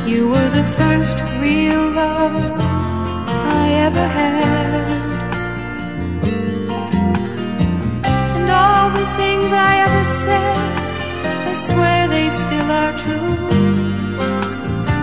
[0.04, 2.50] You were the first real love
[3.62, 4.88] I ever had.
[8.34, 10.58] And all the things I ever said,
[11.50, 13.36] I swear they still are true.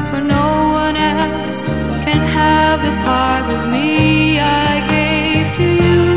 [0.10, 0.48] For no
[0.84, 1.64] one else
[2.04, 6.17] can have the part of me I gave to you.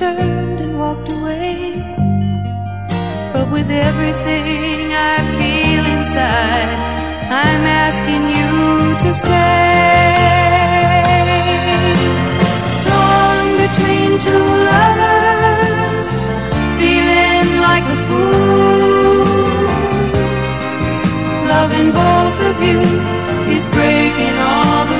[0.00, 1.74] turned and walked away.
[3.34, 6.70] But with everything I feel inside,
[7.44, 8.50] I'm asking you
[9.02, 10.16] to stay.
[12.86, 16.04] Torn between two lovers,
[16.78, 19.20] feeling like a fool.
[21.52, 22.80] Loving both of you
[23.56, 24.99] is breaking all the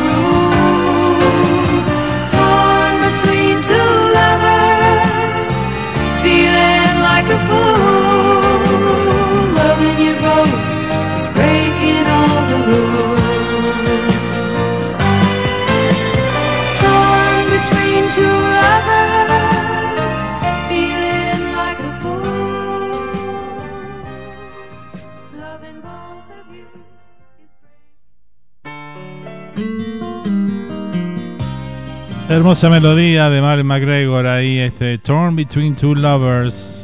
[32.30, 36.79] Hermosa melodía de Mark McGregor ahí, este Torn Between Two Lovers.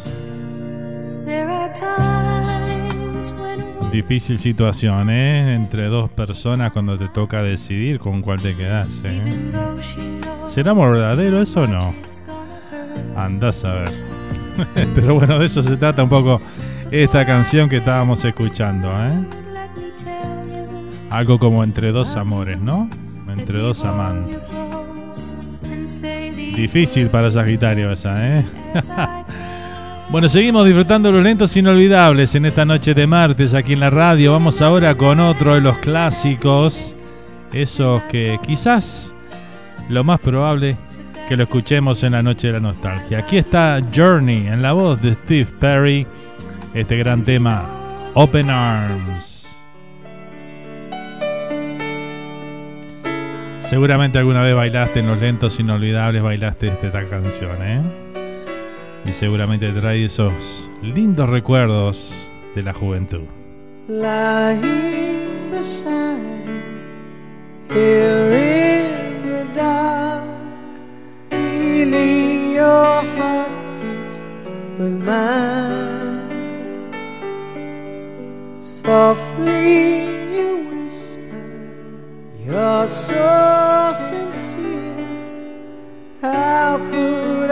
[3.90, 5.54] Difícil situación, ¿eh?
[5.54, 9.22] Entre dos personas cuando te toca decidir con cuál te quedas, ¿eh?
[10.44, 11.94] ¿Será verdadero eso o no?
[13.16, 13.92] Andás a ver.
[14.94, 16.40] Pero bueno, de eso se trata un poco
[16.90, 19.12] esta canción que estábamos escuchando, ¿eh?
[21.10, 22.90] Algo como entre dos amores, ¿no?
[23.28, 24.54] Entre dos amantes.
[26.54, 28.44] Difícil para Sagitario esa, ¿eh?
[30.10, 34.32] bueno, seguimos disfrutando los lentos inolvidables en esta noche de martes aquí en la radio.
[34.32, 36.94] Vamos ahora con otro de los clásicos.
[37.52, 39.14] Esos que quizás
[39.88, 40.76] lo más probable
[41.28, 43.18] que lo escuchemos en la noche de la nostalgia.
[43.18, 46.06] Aquí está Journey en la voz de Steve Perry.
[46.72, 47.68] Este gran tema,
[48.14, 49.64] Open Arms.
[53.58, 58.05] Seguramente alguna vez bailaste en los lentos inolvidables, bailaste esta canción, ¿eh?
[59.06, 63.24] Y seguramente te trae esos lindos recuerdos de la juventud.
[78.86, 81.42] Softly you whisper,
[82.44, 84.56] you're so sincere.
[86.22, 87.50] How could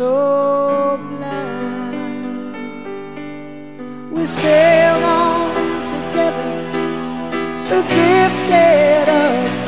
[0.00, 2.56] so blind?
[4.10, 6.50] We sailed on together,
[7.68, 9.59] drifted apart,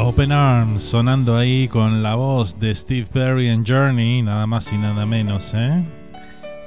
[0.00, 4.78] Open Arms sonando ahí con la voz de Steve Perry en Journey, nada más y
[4.78, 5.82] nada menos, ¿eh?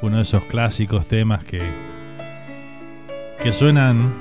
[0.01, 1.61] Uno de esos clásicos temas que
[3.41, 4.13] que suenan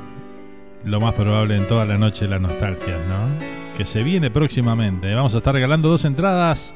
[0.85, 3.77] lo más probable en toda la noche de la nostalgia, ¿no?
[3.77, 5.13] Que se viene próximamente.
[5.13, 6.73] Vamos a estar regalando dos entradas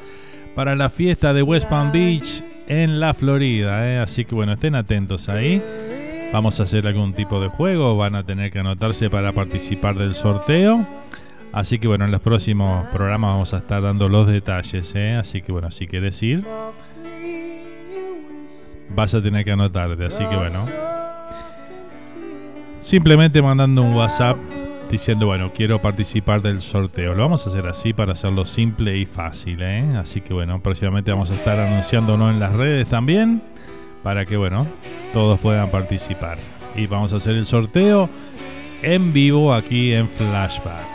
[0.56, 3.98] para la fiesta de West Palm Beach en la Florida, ¿eh?
[3.98, 5.62] Así que bueno, estén atentos ahí.
[6.32, 10.14] Vamos a hacer algún tipo de juego, van a tener que anotarse para participar del
[10.14, 10.84] sorteo.
[11.54, 15.14] Así que bueno, en los próximos programas vamos a estar dando los detalles, ¿eh?
[15.14, 16.44] Así que bueno, si quieres ir,
[18.88, 20.04] vas a tener que anotarte.
[20.04, 20.66] Así que bueno,
[22.80, 24.36] simplemente mandando un WhatsApp
[24.90, 27.14] diciendo, bueno, quiero participar del sorteo.
[27.14, 29.96] Lo vamos a hacer así para hacerlo simple y fácil, ¿eh?
[29.96, 33.40] Así que bueno, próximamente vamos a estar anunciándonos en las redes también
[34.02, 34.66] para que bueno,
[35.12, 36.38] todos puedan participar.
[36.74, 38.10] Y vamos a hacer el sorteo
[38.82, 40.93] en vivo aquí en Flashback.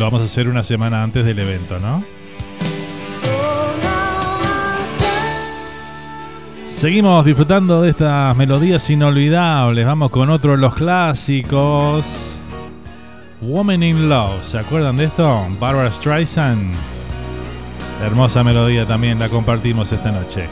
[0.00, 2.02] Lo vamos a hacer una semana antes del evento, ¿no?
[6.66, 9.84] Seguimos disfrutando de estas melodías inolvidables.
[9.84, 12.06] Vamos con otro de los clásicos.
[13.42, 14.42] Woman in Love.
[14.42, 15.46] ¿Se acuerdan de esto?
[15.60, 16.72] Barbara Streisand.
[18.02, 20.48] Hermosa melodía también la compartimos esta noche.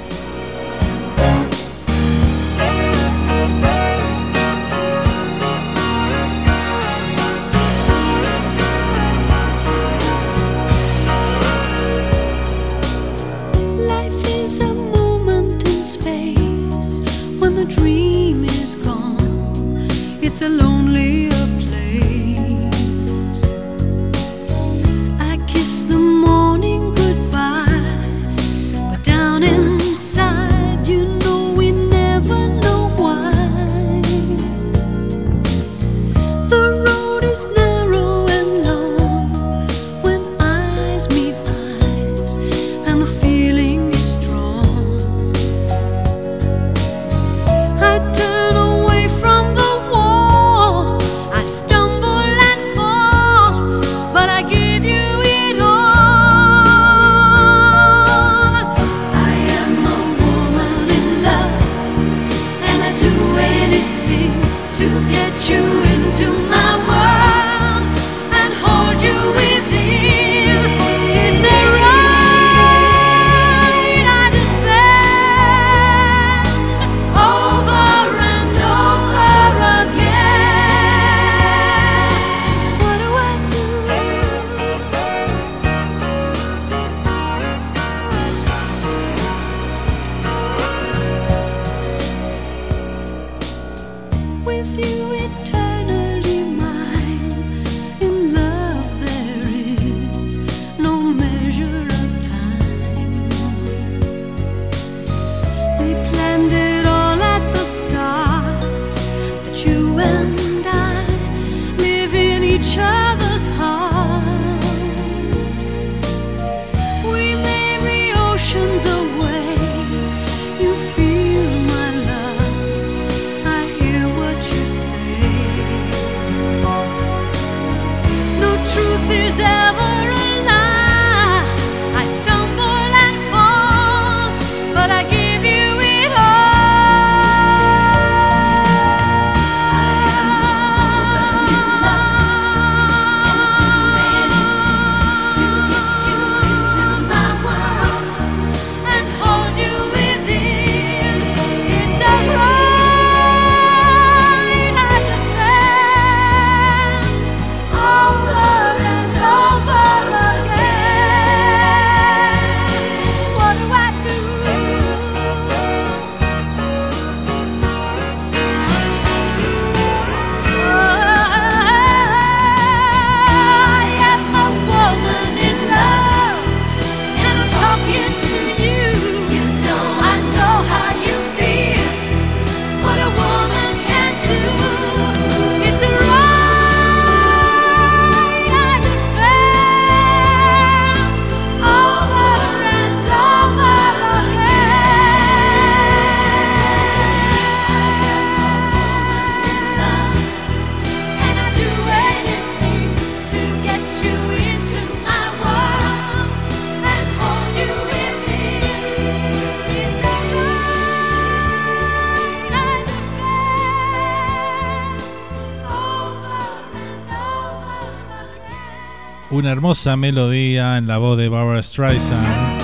[219.49, 222.61] Una hermosa melodía en la voz de Barbara Streisand,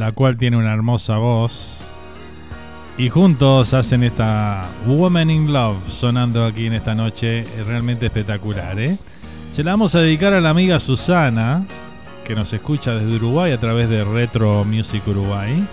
[0.00, 1.80] la cual tiene una hermosa voz.
[2.98, 8.76] Y juntos hacen esta Woman in Love sonando aquí en esta noche, es realmente espectacular.
[8.80, 8.98] ¿eh?
[9.48, 11.64] Se la vamos a dedicar a la amiga Susana,
[12.24, 15.64] que nos escucha desde Uruguay a través de Retro Music Uruguay.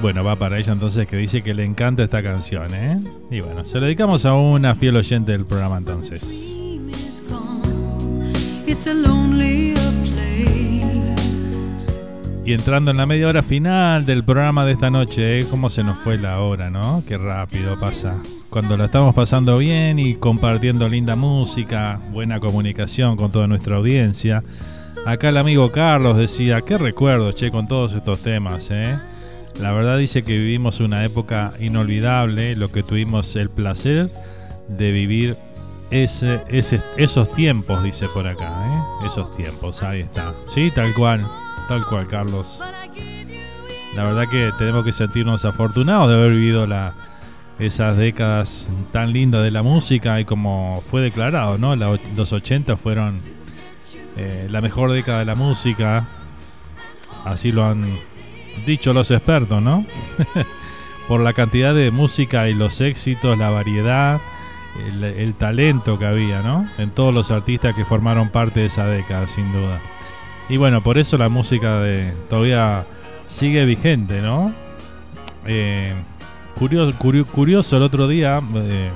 [0.00, 2.96] Bueno, va para ella entonces que dice que le encanta esta canción, ¿eh?
[3.30, 6.45] Y bueno, se lo dedicamos a una fiel oyente del programa entonces.
[12.46, 15.46] Y entrando en la media hora final del programa de esta noche, ¿eh?
[15.50, 17.02] cómo se nos fue la hora, ¿no?
[17.04, 18.22] Qué rápido pasa.
[18.50, 24.44] Cuando la estamos pasando bien y compartiendo linda música, buena comunicación con toda nuestra audiencia.
[25.06, 28.96] Acá el amigo Carlos decía, qué recuerdo, che, con todos estos temas, ¿eh?
[29.60, 34.10] La verdad dice que vivimos una época inolvidable, lo que tuvimos el placer
[34.68, 35.36] de vivir
[35.90, 39.06] esos tiempos, dice por acá, ¿eh?
[39.06, 40.34] Esos tiempos, ahí está.
[40.44, 41.26] Sí, tal cual,
[41.68, 42.60] tal cual, Carlos.
[43.94, 46.94] La verdad que tenemos que sentirnos afortunados de haber vivido la,
[47.58, 51.74] esas décadas tan lindas de la música y como fue declarado, ¿no?
[51.76, 53.18] La- los 80 fueron
[54.16, 56.08] eh, la mejor década de la música.
[57.24, 57.84] Así lo han
[58.66, 59.86] dicho los expertos, ¿no?
[61.08, 64.20] Por la cantidad de música y los éxitos, la variedad,
[64.88, 66.68] el, talento que había, ¿no?
[66.78, 69.80] En todos los artistas que formaron parte de esa década, sin duda.
[70.48, 72.84] Y bueno, por eso la música de todavía
[73.26, 74.52] sigue vigente, ¿no?
[75.46, 75.94] Eh,
[76.54, 78.90] curioso, curio- curioso el otro día, eh,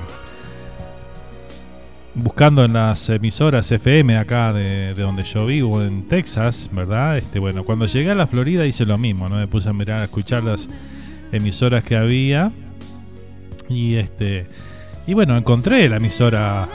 [2.13, 7.17] buscando en las emisoras FM acá de, de donde yo vivo, en Texas, ¿verdad?
[7.17, 9.35] Este, bueno, cuando llegué a la Florida hice lo mismo, ¿no?
[9.37, 10.67] Me puse a mirar, a escuchar las
[11.31, 12.51] emisoras que había.
[13.69, 14.47] Y este.
[15.07, 16.67] Y bueno, encontré la emisora.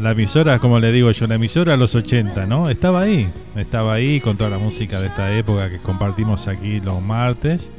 [0.00, 2.70] La emisora, como le digo yo, la emisora a los 80, ¿no?
[2.70, 3.28] Estaba ahí.
[3.56, 7.72] Estaba ahí con toda la música de esta época que compartimos aquí los martes.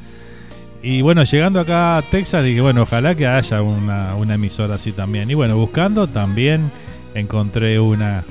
[0.82, 4.92] Y bueno, llegando acá a Texas dije, bueno, ojalá que haya una, una emisora así
[4.92, 5.32] también.
[5.32, 6.72] Y bueno, buscando también
[7.14, 8.24] encontré una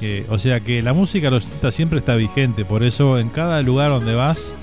[0.00, 3.60] que, o sea que la música los 80 siempre está vigente, por eso en cada
[3.62, 4.54] lugar donde vas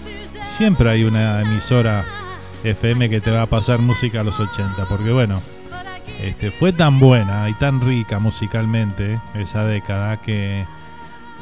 [0.42, 2.06] siempre hay una emisora
[2.64, 5.40] FM que te va a pasar música a los 80, porque bueno,
[6.22, 10.66] este, fue tan buena y tan rica musicalmente esa década que,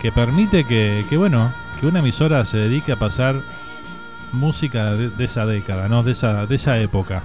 [0.02, 3.36] que permite que, que, bueno, que una emisora se dedique a pasar
[4.32, 6.04] música de, de esa década, ¿no?
[6.04, 7.24] De esa, de esa época.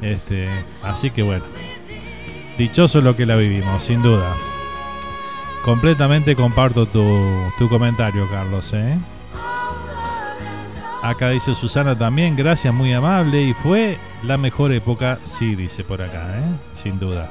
[0.00, 0.48] Este,
[0.82, 1.44] así que bueno,
[2.58, 4.34] dichoso lo que la vivimos, sin duda.
[5.64, 7.22] Completamente comparto tu,
[7.56, 8.98] tu comentario, Carlos, ¿eh?
[11.02, 13.42] Acá dice Susana también, gracias, muy amable.
[13.42, 16.42] Y fue la mejor época, sí, dice por acá, ¿eh?
[16.72, 17.28] sin duda.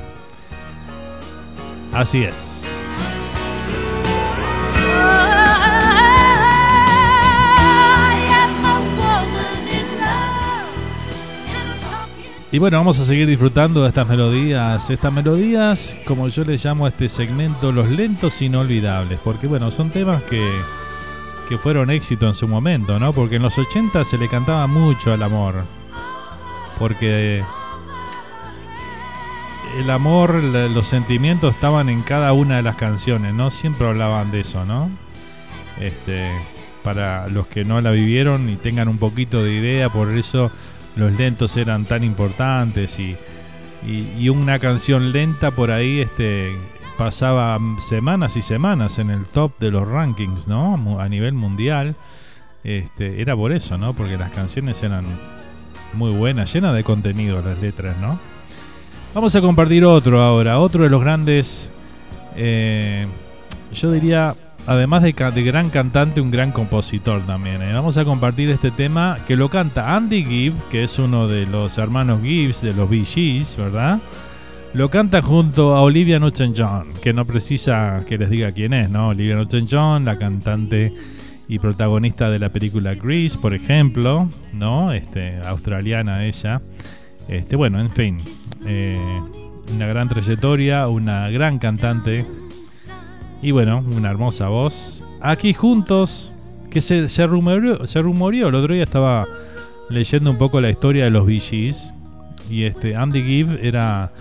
[1.93, 2.67] Así es.
[12.53, 14.89] Y bueno, vamos a seguir disfrutando de estas melodías.
[14.89, 19.19] Estas melodías, como yo les llamo a este segmento, los lentos inolvidables.
[19.23, 20.45] Porque bueno, son temas que,
[21.51, 23.11] que fueron éxito en su momento, ¿no?
[23.11, 25.65] Porque en los 80 se le cantaba mucho al amor.
[26.79, 27.43] Porque
[29.77, 33.51] el amor, los sentimientos estaban en cada una de las canciones, ¿no?
[33.51, 34.89] Siempre hablaban de eso, ¿no?
[35.81, 36.31] Este,
[36.83, 40.53] para los que no la vivieron y tengan un poquito de idea, por eso
[40.95, 43.17] los lentos eran tan importantes y,
[43.85, 46.55] y, y una canción lenta por ahí este,
[47.03, 50.99] pasaba semanas y semanas en el top de los rankings, ¿no?
[50.99, 51.95] A nivel mundial.
[52.63, 53.95] Este, era por eso, ¿no?
[53.95, 55.05] Porque las canciones eran
[55.93, 58.19] muy buenas, llenas de contenido las letras, ¿no?
[59.15, 61.71] Vamos a compartir otro ahora, otro de los grandes,
[62.35, 63.07] eh,
[63.73, 64.35] yo diría,
[64.67, 67.63] además de, gran cantante, un gran compositor también.
[67.63, 67.73] ¿eh?
[67.73, 71.79] Vamos a compartir este tema que lo canta Andy Gibb, que es uno de los
[71.79, 73.99] hermanos Gibbs de los Bee ¿verdad?
[74.73, 79.09] Lo canta junto a Olivia Newton-John, que no precisa que les diga quién es, ¿no?
[79.09, 80.93] Olivia Newton-John, la cantante
[81.49, 84.93] y protagonista de la película Grease, por ejemplo, ¿no?
[84.93, 86.61] Este, australiana ella.
[87.27, 88.19] Este, bueno, en fin,
[88.65, 88.97] eh,
[89.75, 92.25] una gran trayectoria, una gran cantante
[93.41, 95.03] y bueno, una hermosa voz.
[95.19, 96.33] Aquí juntos,
[96.69, 99.25] que se, rumoreó, se rumoreó, el otro día estaba
[99.89, 101.93] leyendo un poco la historia de los Gees
[102.49, 104.13] y este Andy Gibb era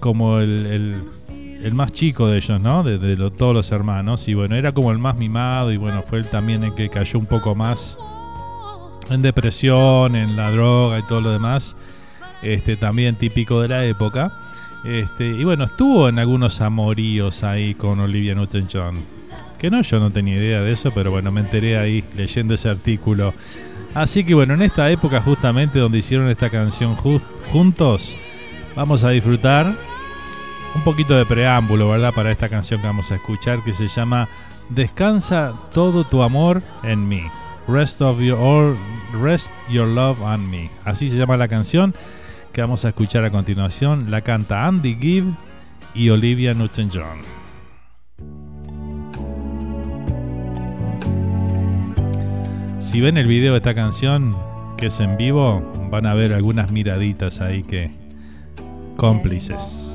[0.00, 1.02] como el,
[1.62, 2.82] el- más chico de ellos, ¿no?
[2.84, 6.18] De, lo- todos los hermanos y bueno, era como el más mimado y bueno, fue
[6.18, 7.98] él también el que cayó un poco más
[9.10, 11.76] en depresión, en la droga y todo lo demás,
[12.42, 14.32] este también típico de la época.
[14.84, 18.94] Este, y bueno, estuvo en algunos amoríos ahí con Olivia Newton-John.
[19.58, 22.68] Que no, yo no tenía idea de eso, pero bueno, me enteré ahí leyendo ese
[22.68, 23.34] artículo.
[23.94, 27.20] Así que bueno, en esta época justamente donde hicieron esta canción ju-
[27.50, 28.16] juntos,
[28.76, 29.74] vamos a disfrutar
[30.74, 32.12] un poquito de preámbulo, ¿verdad?
[32.14, 34.28] Para esta canción que vamos a escuchar que se llama
[34.68, 37.22] Descansa todo tu amor en mí.
[37.66, 38.76] Rest of your or
[39.20, 40.70] rest your love on me.
[40.84, 41.94] Así se llama la canción
[42.52, 44.10] que vamos a escuchar a continuación.
[44.10, 45.34] La canta Andy Gibb
[45.94, 47.22] y Olivia Newton-John.
[52.80, 54.36] Si ven el video de esta canción,
[54.76, 58.05] que es en vivo, van a ver algunas miraditas ahí que
[58.96, 59.94] cómplices.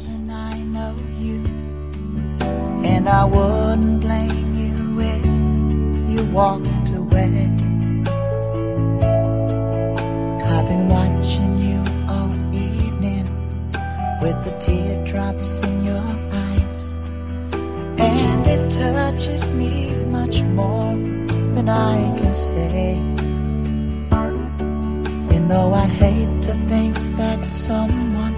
[2.84, 5.26] And I wouldn't blame you if
[6.12, 7.50] you walked away.
[10.54, 13.26] I've been watching you all evening
[14.22, 16.96] with the teardrops in your eyes,
[17.98, 20.94] and it touches me much more
[21.56, 22.98] than I can say.
[25.34, 28.36] You know, I hate to think that someone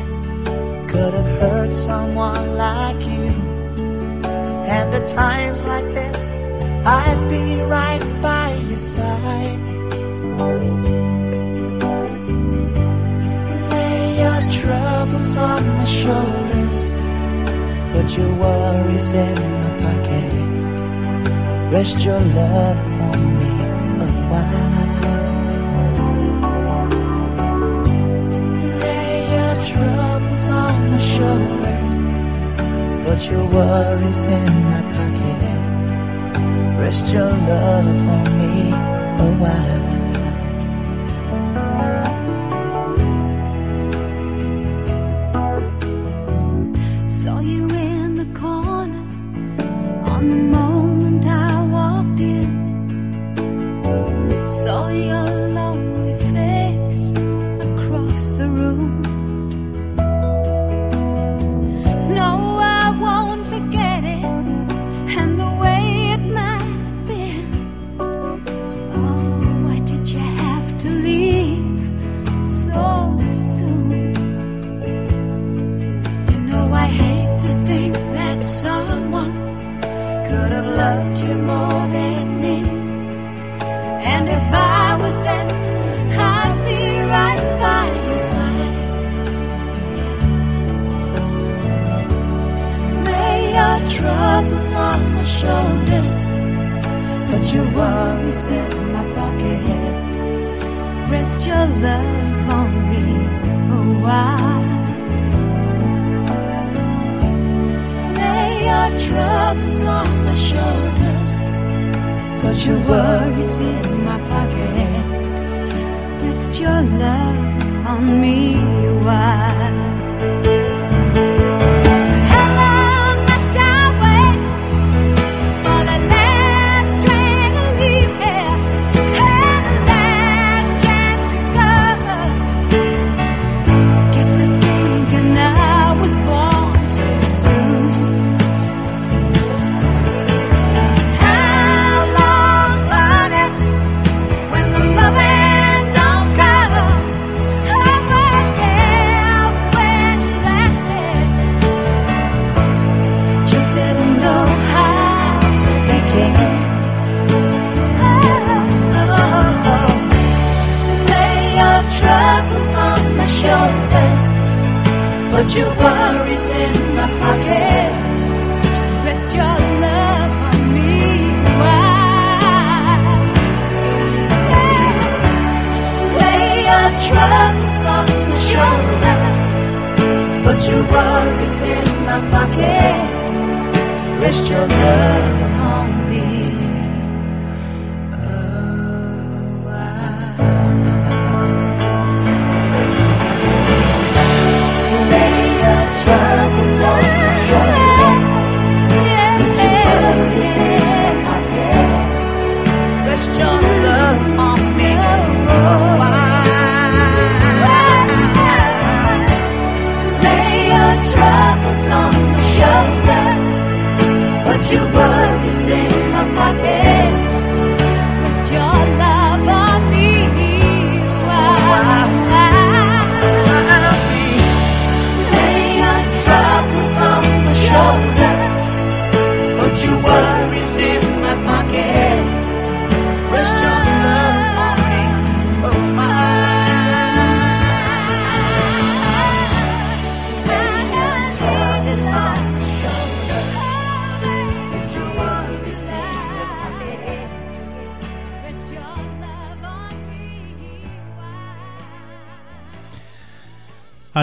[0.93, 3.29] could have hurt someone like you.
[4.77, 6.33] And at times like this,
[6.85, 9.63] I'd be right by your side.
[13.71, 16.77] Lay your troubles on my shoulders,
[17.93, 20.31] put your worries in my pocket.
[21.73, 23.51] Rest your love on me
[24.05, 24.82] a while.
[33.23, 35.43] Put your worries in my pocket.
[36.77, 39.92] Rest your love on me a while.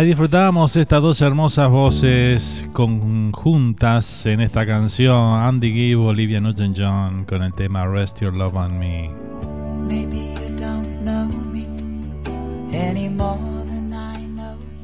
[0.00, 7.42] Ahí disfrutábamos estas dos hermosas voces conjuntas en esta canción, Andy Gibb, Olivia Newton-John, con
[7.42, 9.10] el tema Rest Your Love on Me.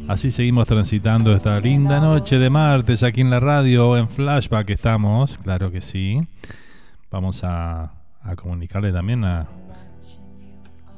[0.07, 5.39] Así seguimos transitando esta linda noche de martes aquí en la radio, en Flashback estamos,
[5.39, 6.21] claro que sí.
[7.11, 7.91] Vamos a,
[8.23, 9.49] a comunicarle también a,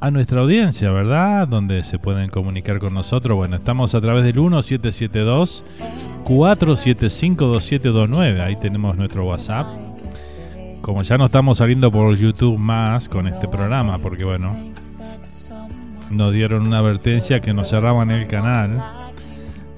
[0.00, 1.46] a nuestra audiencia, ¿verdad?
[1.48, 3.36] Donde se pueden comunicar con nosotros.
[3.36, 5.64] Bueno, estamos a través del 1772
[6.24, 8.40] 4752729.
[8.40, 9.66] Ahí tenemos nuestro WhatsApp.
[10.82, 14.56] Como ya no estamos saliendo por YouTube más con este programa, porque bueno,
[16.10, 18.82] nos dieron una advertencia que nos cerraban el canal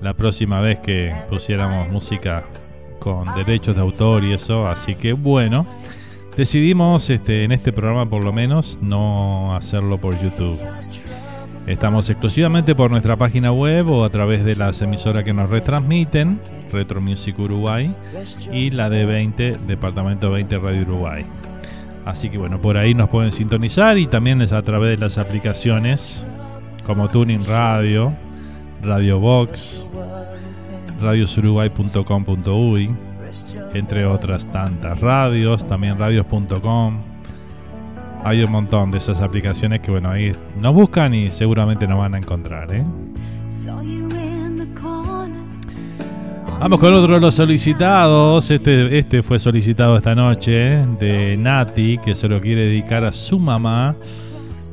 [0.01, 2.45] la próxima vez que pusiéramos música
[2.99, 4.67] con derechos de autor y eso.
[4.67, 5.67] Así que bueno,
[6.36, 10.59] decidimos este, en este programa por lo menos no hacerlo por YouTube.
[11.66, 16.40] Estamos exclusivamente por nuestra página web o a través de las emisoras que nos retransmiten,
[16.73, 17.94] Retro Music Uruguay
[18.52, 21.24] y la D20, Departamento 20 Radio Uruguay.
[22.05, 25.19] Así que bueno, por ahí nos pueden sintonizar y también es a través de las
[25.19, 26.27] aplicaciones
[26.86, 28.12] como Tuning Radio,
[28.82, 29.86] Radio Box,
[31.01, 32.90] radiosuruguay.com.uy,
[33.74, 37.01] entre otras tantas radios, también radios.com.
[38.24, 42.15] Hay un montón de esas aplicaciones que bueno, ahí nos buscan y seguramente nos van
[42.15, 42.85] a encontrar, ¿eh?
[46.61, 48.51] Vamos con otro de los solicitados.
[48.51, 53.39] Este, este fue solicitado esta noche de Nati, que se lo quiere dedicar a su
[53.39, 53.97] mamá,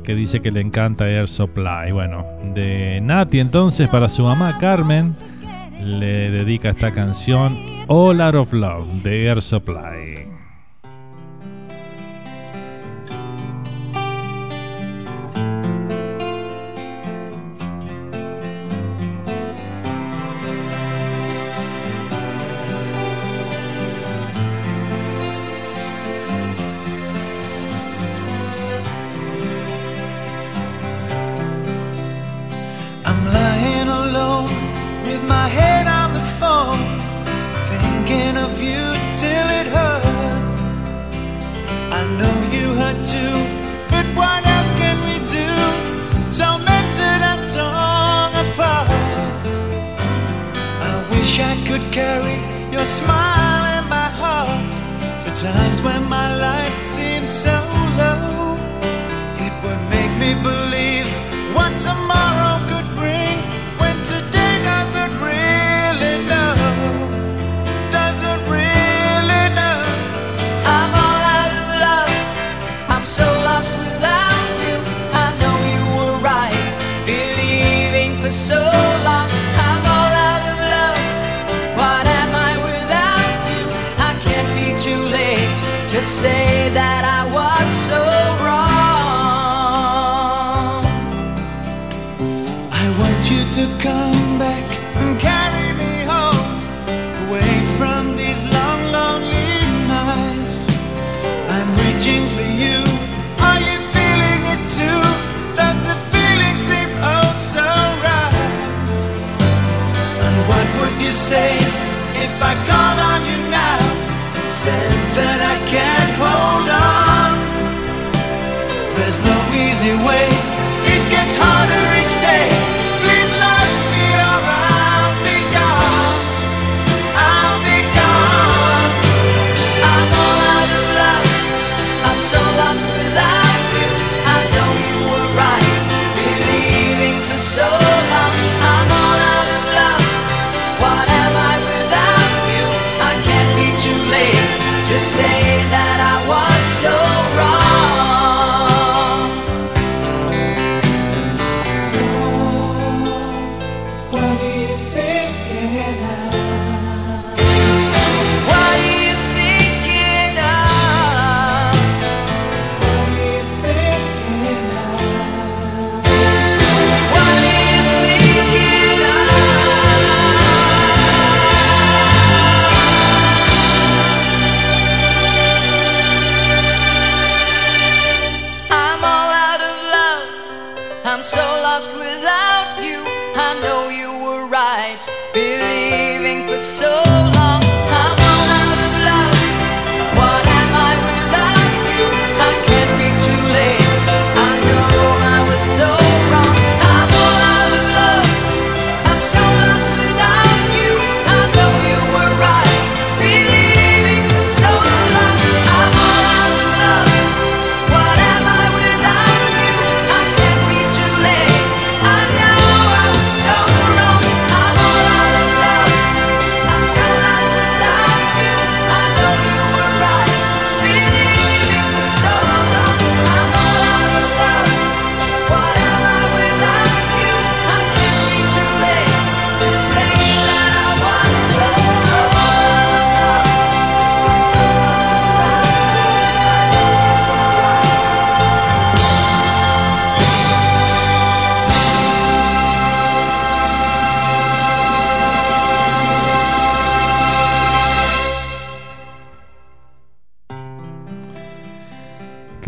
[0.04, 1.90] que dice que le encanta Air Supply.
[1.92, 5.14] Bueno, de Nati entonces para su mamá Carmen
[5.80, 7.56] le dedica esta canción
[7.88, 10.37] All Out of Love de Air Supply.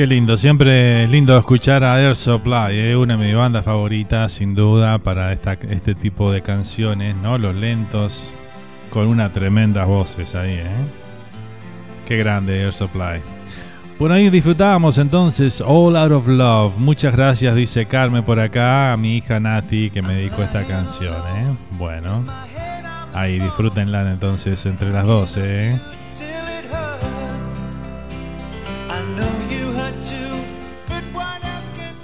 [0.00, 4.32] Qué lindo, siempre es lindo escuchar a Air Supply, eh, una de mis bandas favoritas
[4.32, 7.36] sin duda para este tipo de canciones, ¿no?
[7.36, 8.32] Los lentos
[8.88, 10.86] con unas tremendas voces ahí, ¿eh?
[12.08, 13.20] Qué grande Air Supply.
[13.98, 16.78] Bueno, ahí disfrutábamos entonces All Out of Love.
[16.78, 21.14] Muchas gracias, dice Carmen por acá, a mi hija Nati que me dedicó esta canción,
[21.14, 21.54] ¿eh?
[21.72, 22.24] Bueno,
[23.12, 25.78] ahí disfrútenla entonces entre las dos, ¿eh?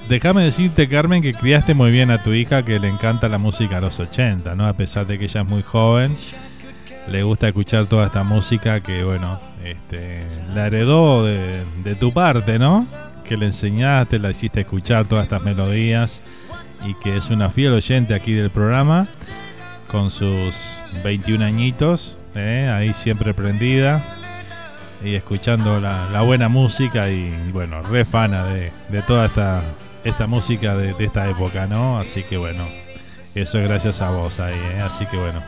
[0.08, 3.78] Déjame decirte, Carmen, que criaste muy bien a tu hija que le encanta la música
[3.78, 4.68] a los 80, ¿no?
[4.68, 6.16] A pesar de que ella es muy joven,
[7.08, 10.24] le gusta escuchar toda esta música que, bueno, este,
[10.54, 12.86] la heredó de, tu parte, ¿no?
[13.24, 16.22] Que le enseñaste, la hiciste escuchar todas estas melodías
[16.84, 19.08] y que es una fiel oyente aquí del programa
[19.88, 22.72] con sus 21 añitos, ¿eh?
[22.72, 24.04] ahí siempre prendida
[25.02, 29.62] y escuchando la, la buena música y, bueno, re fana de, de toda esta,
[30.06, 31.98] esta música de, de esta época, ¿no?
[31.98, 32.64] Así que bueno,
[33.34, 34.80] eso es gracias a vos ahí, ¿eh?
[34.80, 35.42] Así que bueno.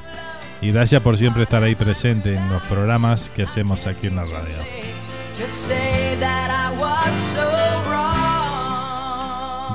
[0.61, 4.25] Y gracias por siempre estar ahí presente en los programas que hacemos aquí en la
[4.25, 4.57] radio.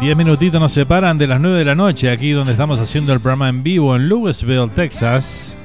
[0.01, 3.21] Diez minutitos nos separan de las 9 de la noche, aquí donde estamos haciendo el
[3.21, 5.55] programa en vivo en Louisville, Texas,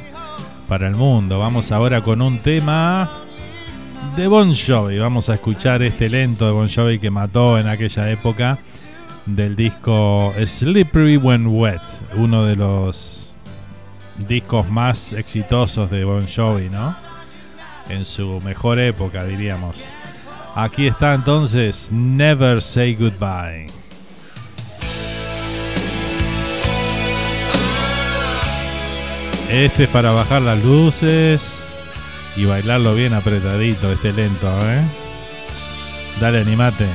[0.68, 1.40] para el mundo.
[1.40, 3.10] Vamos ahora con un tema
[4.16, 4.98] de Bon Jovi.
[5.00, 8.58] Vamos a escuchar este lento de Bon Jovi que mató en aquella época
[9.28, 11.82] del disco Slippery When Wet,
[12.16, 13.36] uno de los
[14.26, 16.96] discos más exitosos de Bon Jovi, ¿no?
[17.88, 19.94] En su mejor época, diríamos.
[20.54, 23.66] Aquí está entonces Never Say Goodbye.
[29.50, 31.74] Este es para bajar las luces
[32.36, 34.82] y bailarlo bien apretadito, este lento, ¿eh?
[36.20, 36.86] Dale, animate.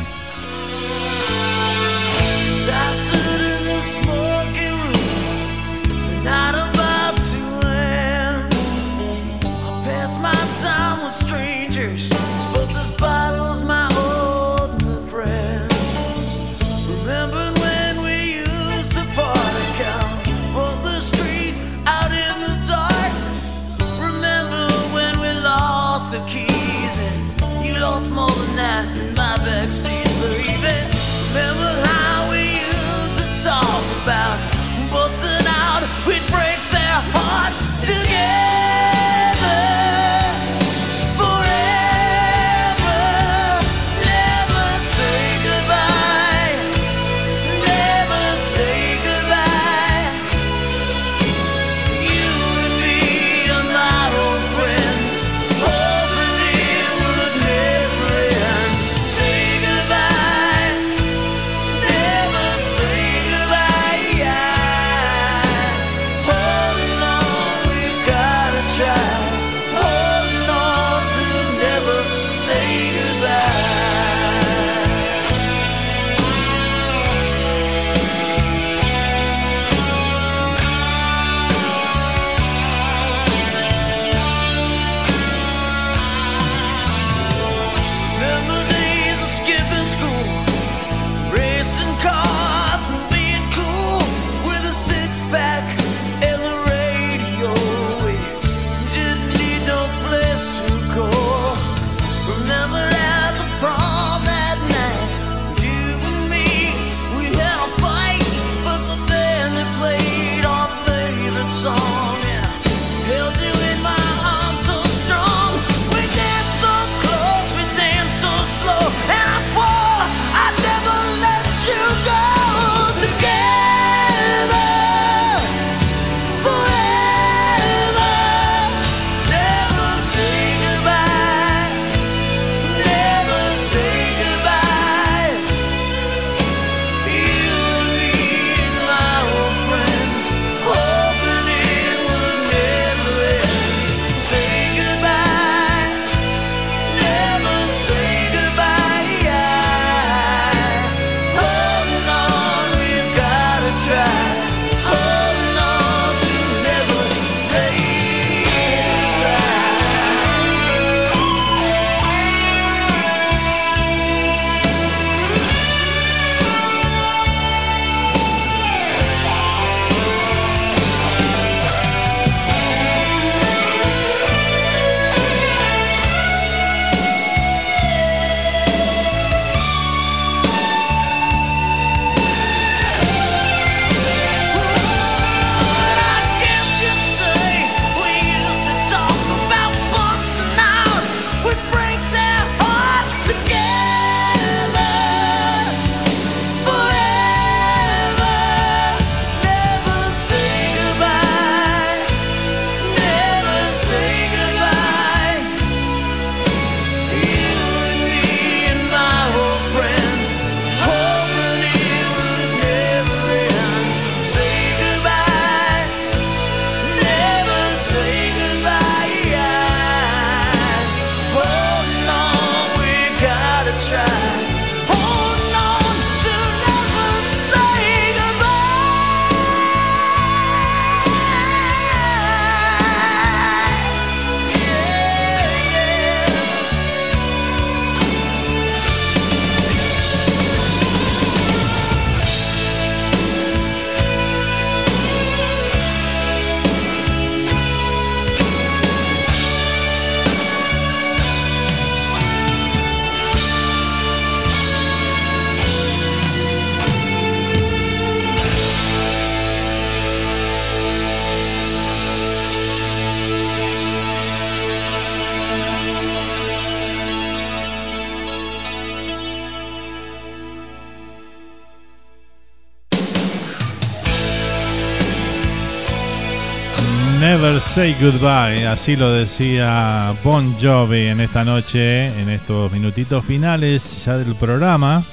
[277.73, 284.15] Say Goodbye, así lo decía Bon Jovi en esta noche, en estos minutitos finales ya
[284.15, 285.03] del programa.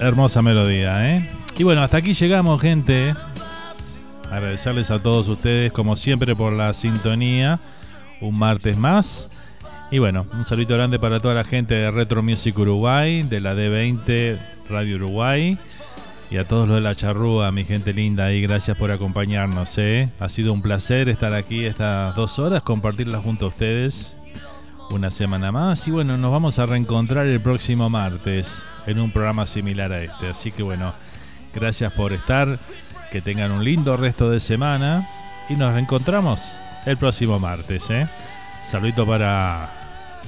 [0.00, 1.30] Hermosa melodía, ¿eh?
[1.58, 3.12] Y bueno, hasta aquí llegamos, gente.
[4.30, 7.60] Agradecerles a todos ustedes, como siempre, por la sintonía.
[8.22, 9.28] Un martes más.
[9.90, 13.54] Y bueno, un saludo grande para toda la gente de Retro Music Uruguay, de la
[13.54, 14.38] D20
[14.70, 15.58] Radio Uruguay.
[16.28, 19.78] Y a todos los de la charrúa, mi gente linda, y gracias por acompañarnos.
[19.78, 20.08] ¿eh?
[20.18, 24.16] Ha sido un placer estar aquí estas dos horas, compartirlas junto a ustedes
[24.90, 25.86] una semana más.
[25.86, 30.28] Y bueno, nos vamos a reencontrar el próximo martes en un programa similar a este.
[30.28, 30.94] Así que bueno,
[31.54, 32.58] gracias por estar,
[33.12, 35.08] que tengan un lindo resto de semana
[35.48, 37.88] y nos reencontramos el próximo martes.
[37.90, 38.08] ¿eh?
[38.64, 39.70] Saludito para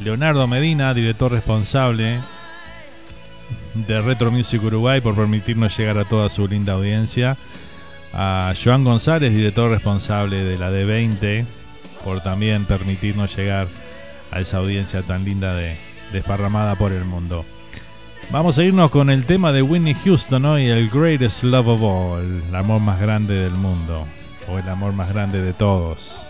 [0.01, 2.21] Leonardo Medina, director responsable
[3.87, 7.37] de Retro Music Uruguay por permitirnos llegar a toda su linda audiencia.
[8.13, 11.45] A Joan González, director responsable de la D20,
[12.05, 13.69] por también permitirnos llegar
[14.31, 15.77] a esa audiencia tan linda de
[16.13, 17.45] desparramada por el mundo.
[18.31, 20.59] Vamos a irnos con el tema de Whitney Houston ¿no?
[20.59, 24.07] y el Greatest Love of All, el amor más grande del mundo,
[24.49, 26.27] o el amor más grande de todos.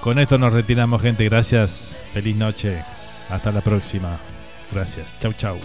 [0.00, 1.24] Con esto nos retiramos, gente.
[1.24, 2.00] Gracias.
[2.12, 2.82] Feliz noche.
[3.30, 4.16] Hasta la próxima.
[4.72, 5.12] Gracias.
[5.20, 5.58] Chau, chau.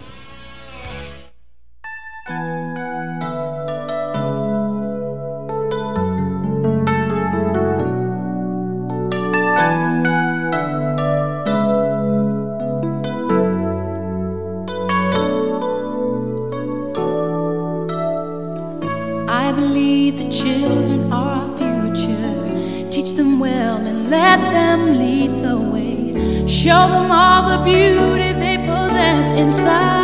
[26.63, 30.02] Show them all the beauty they possess inside.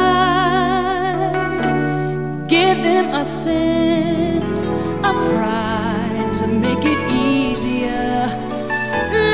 [2.50, 8.26] Give them a sense of pride to make it easier.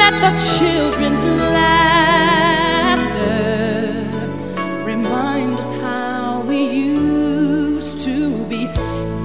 [0.01, 1.79] Let the children's laughter
[4.83, 8.67] remind us how we used to be.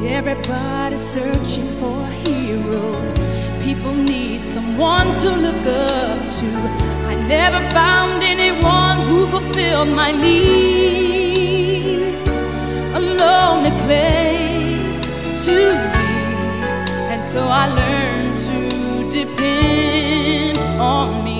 [0.06, 2.94] Everybody searching for a hero.
[3.60, 6.46] People need someone to look up to.
[7.10, 11.29] I never found anyone who fulfilled my needs.
[13.20, 15.02] Lonely place
[15.44, 15.56] to
[15.92, 16.10] be.
[17.12, 21.39] And so I learned to depend on me.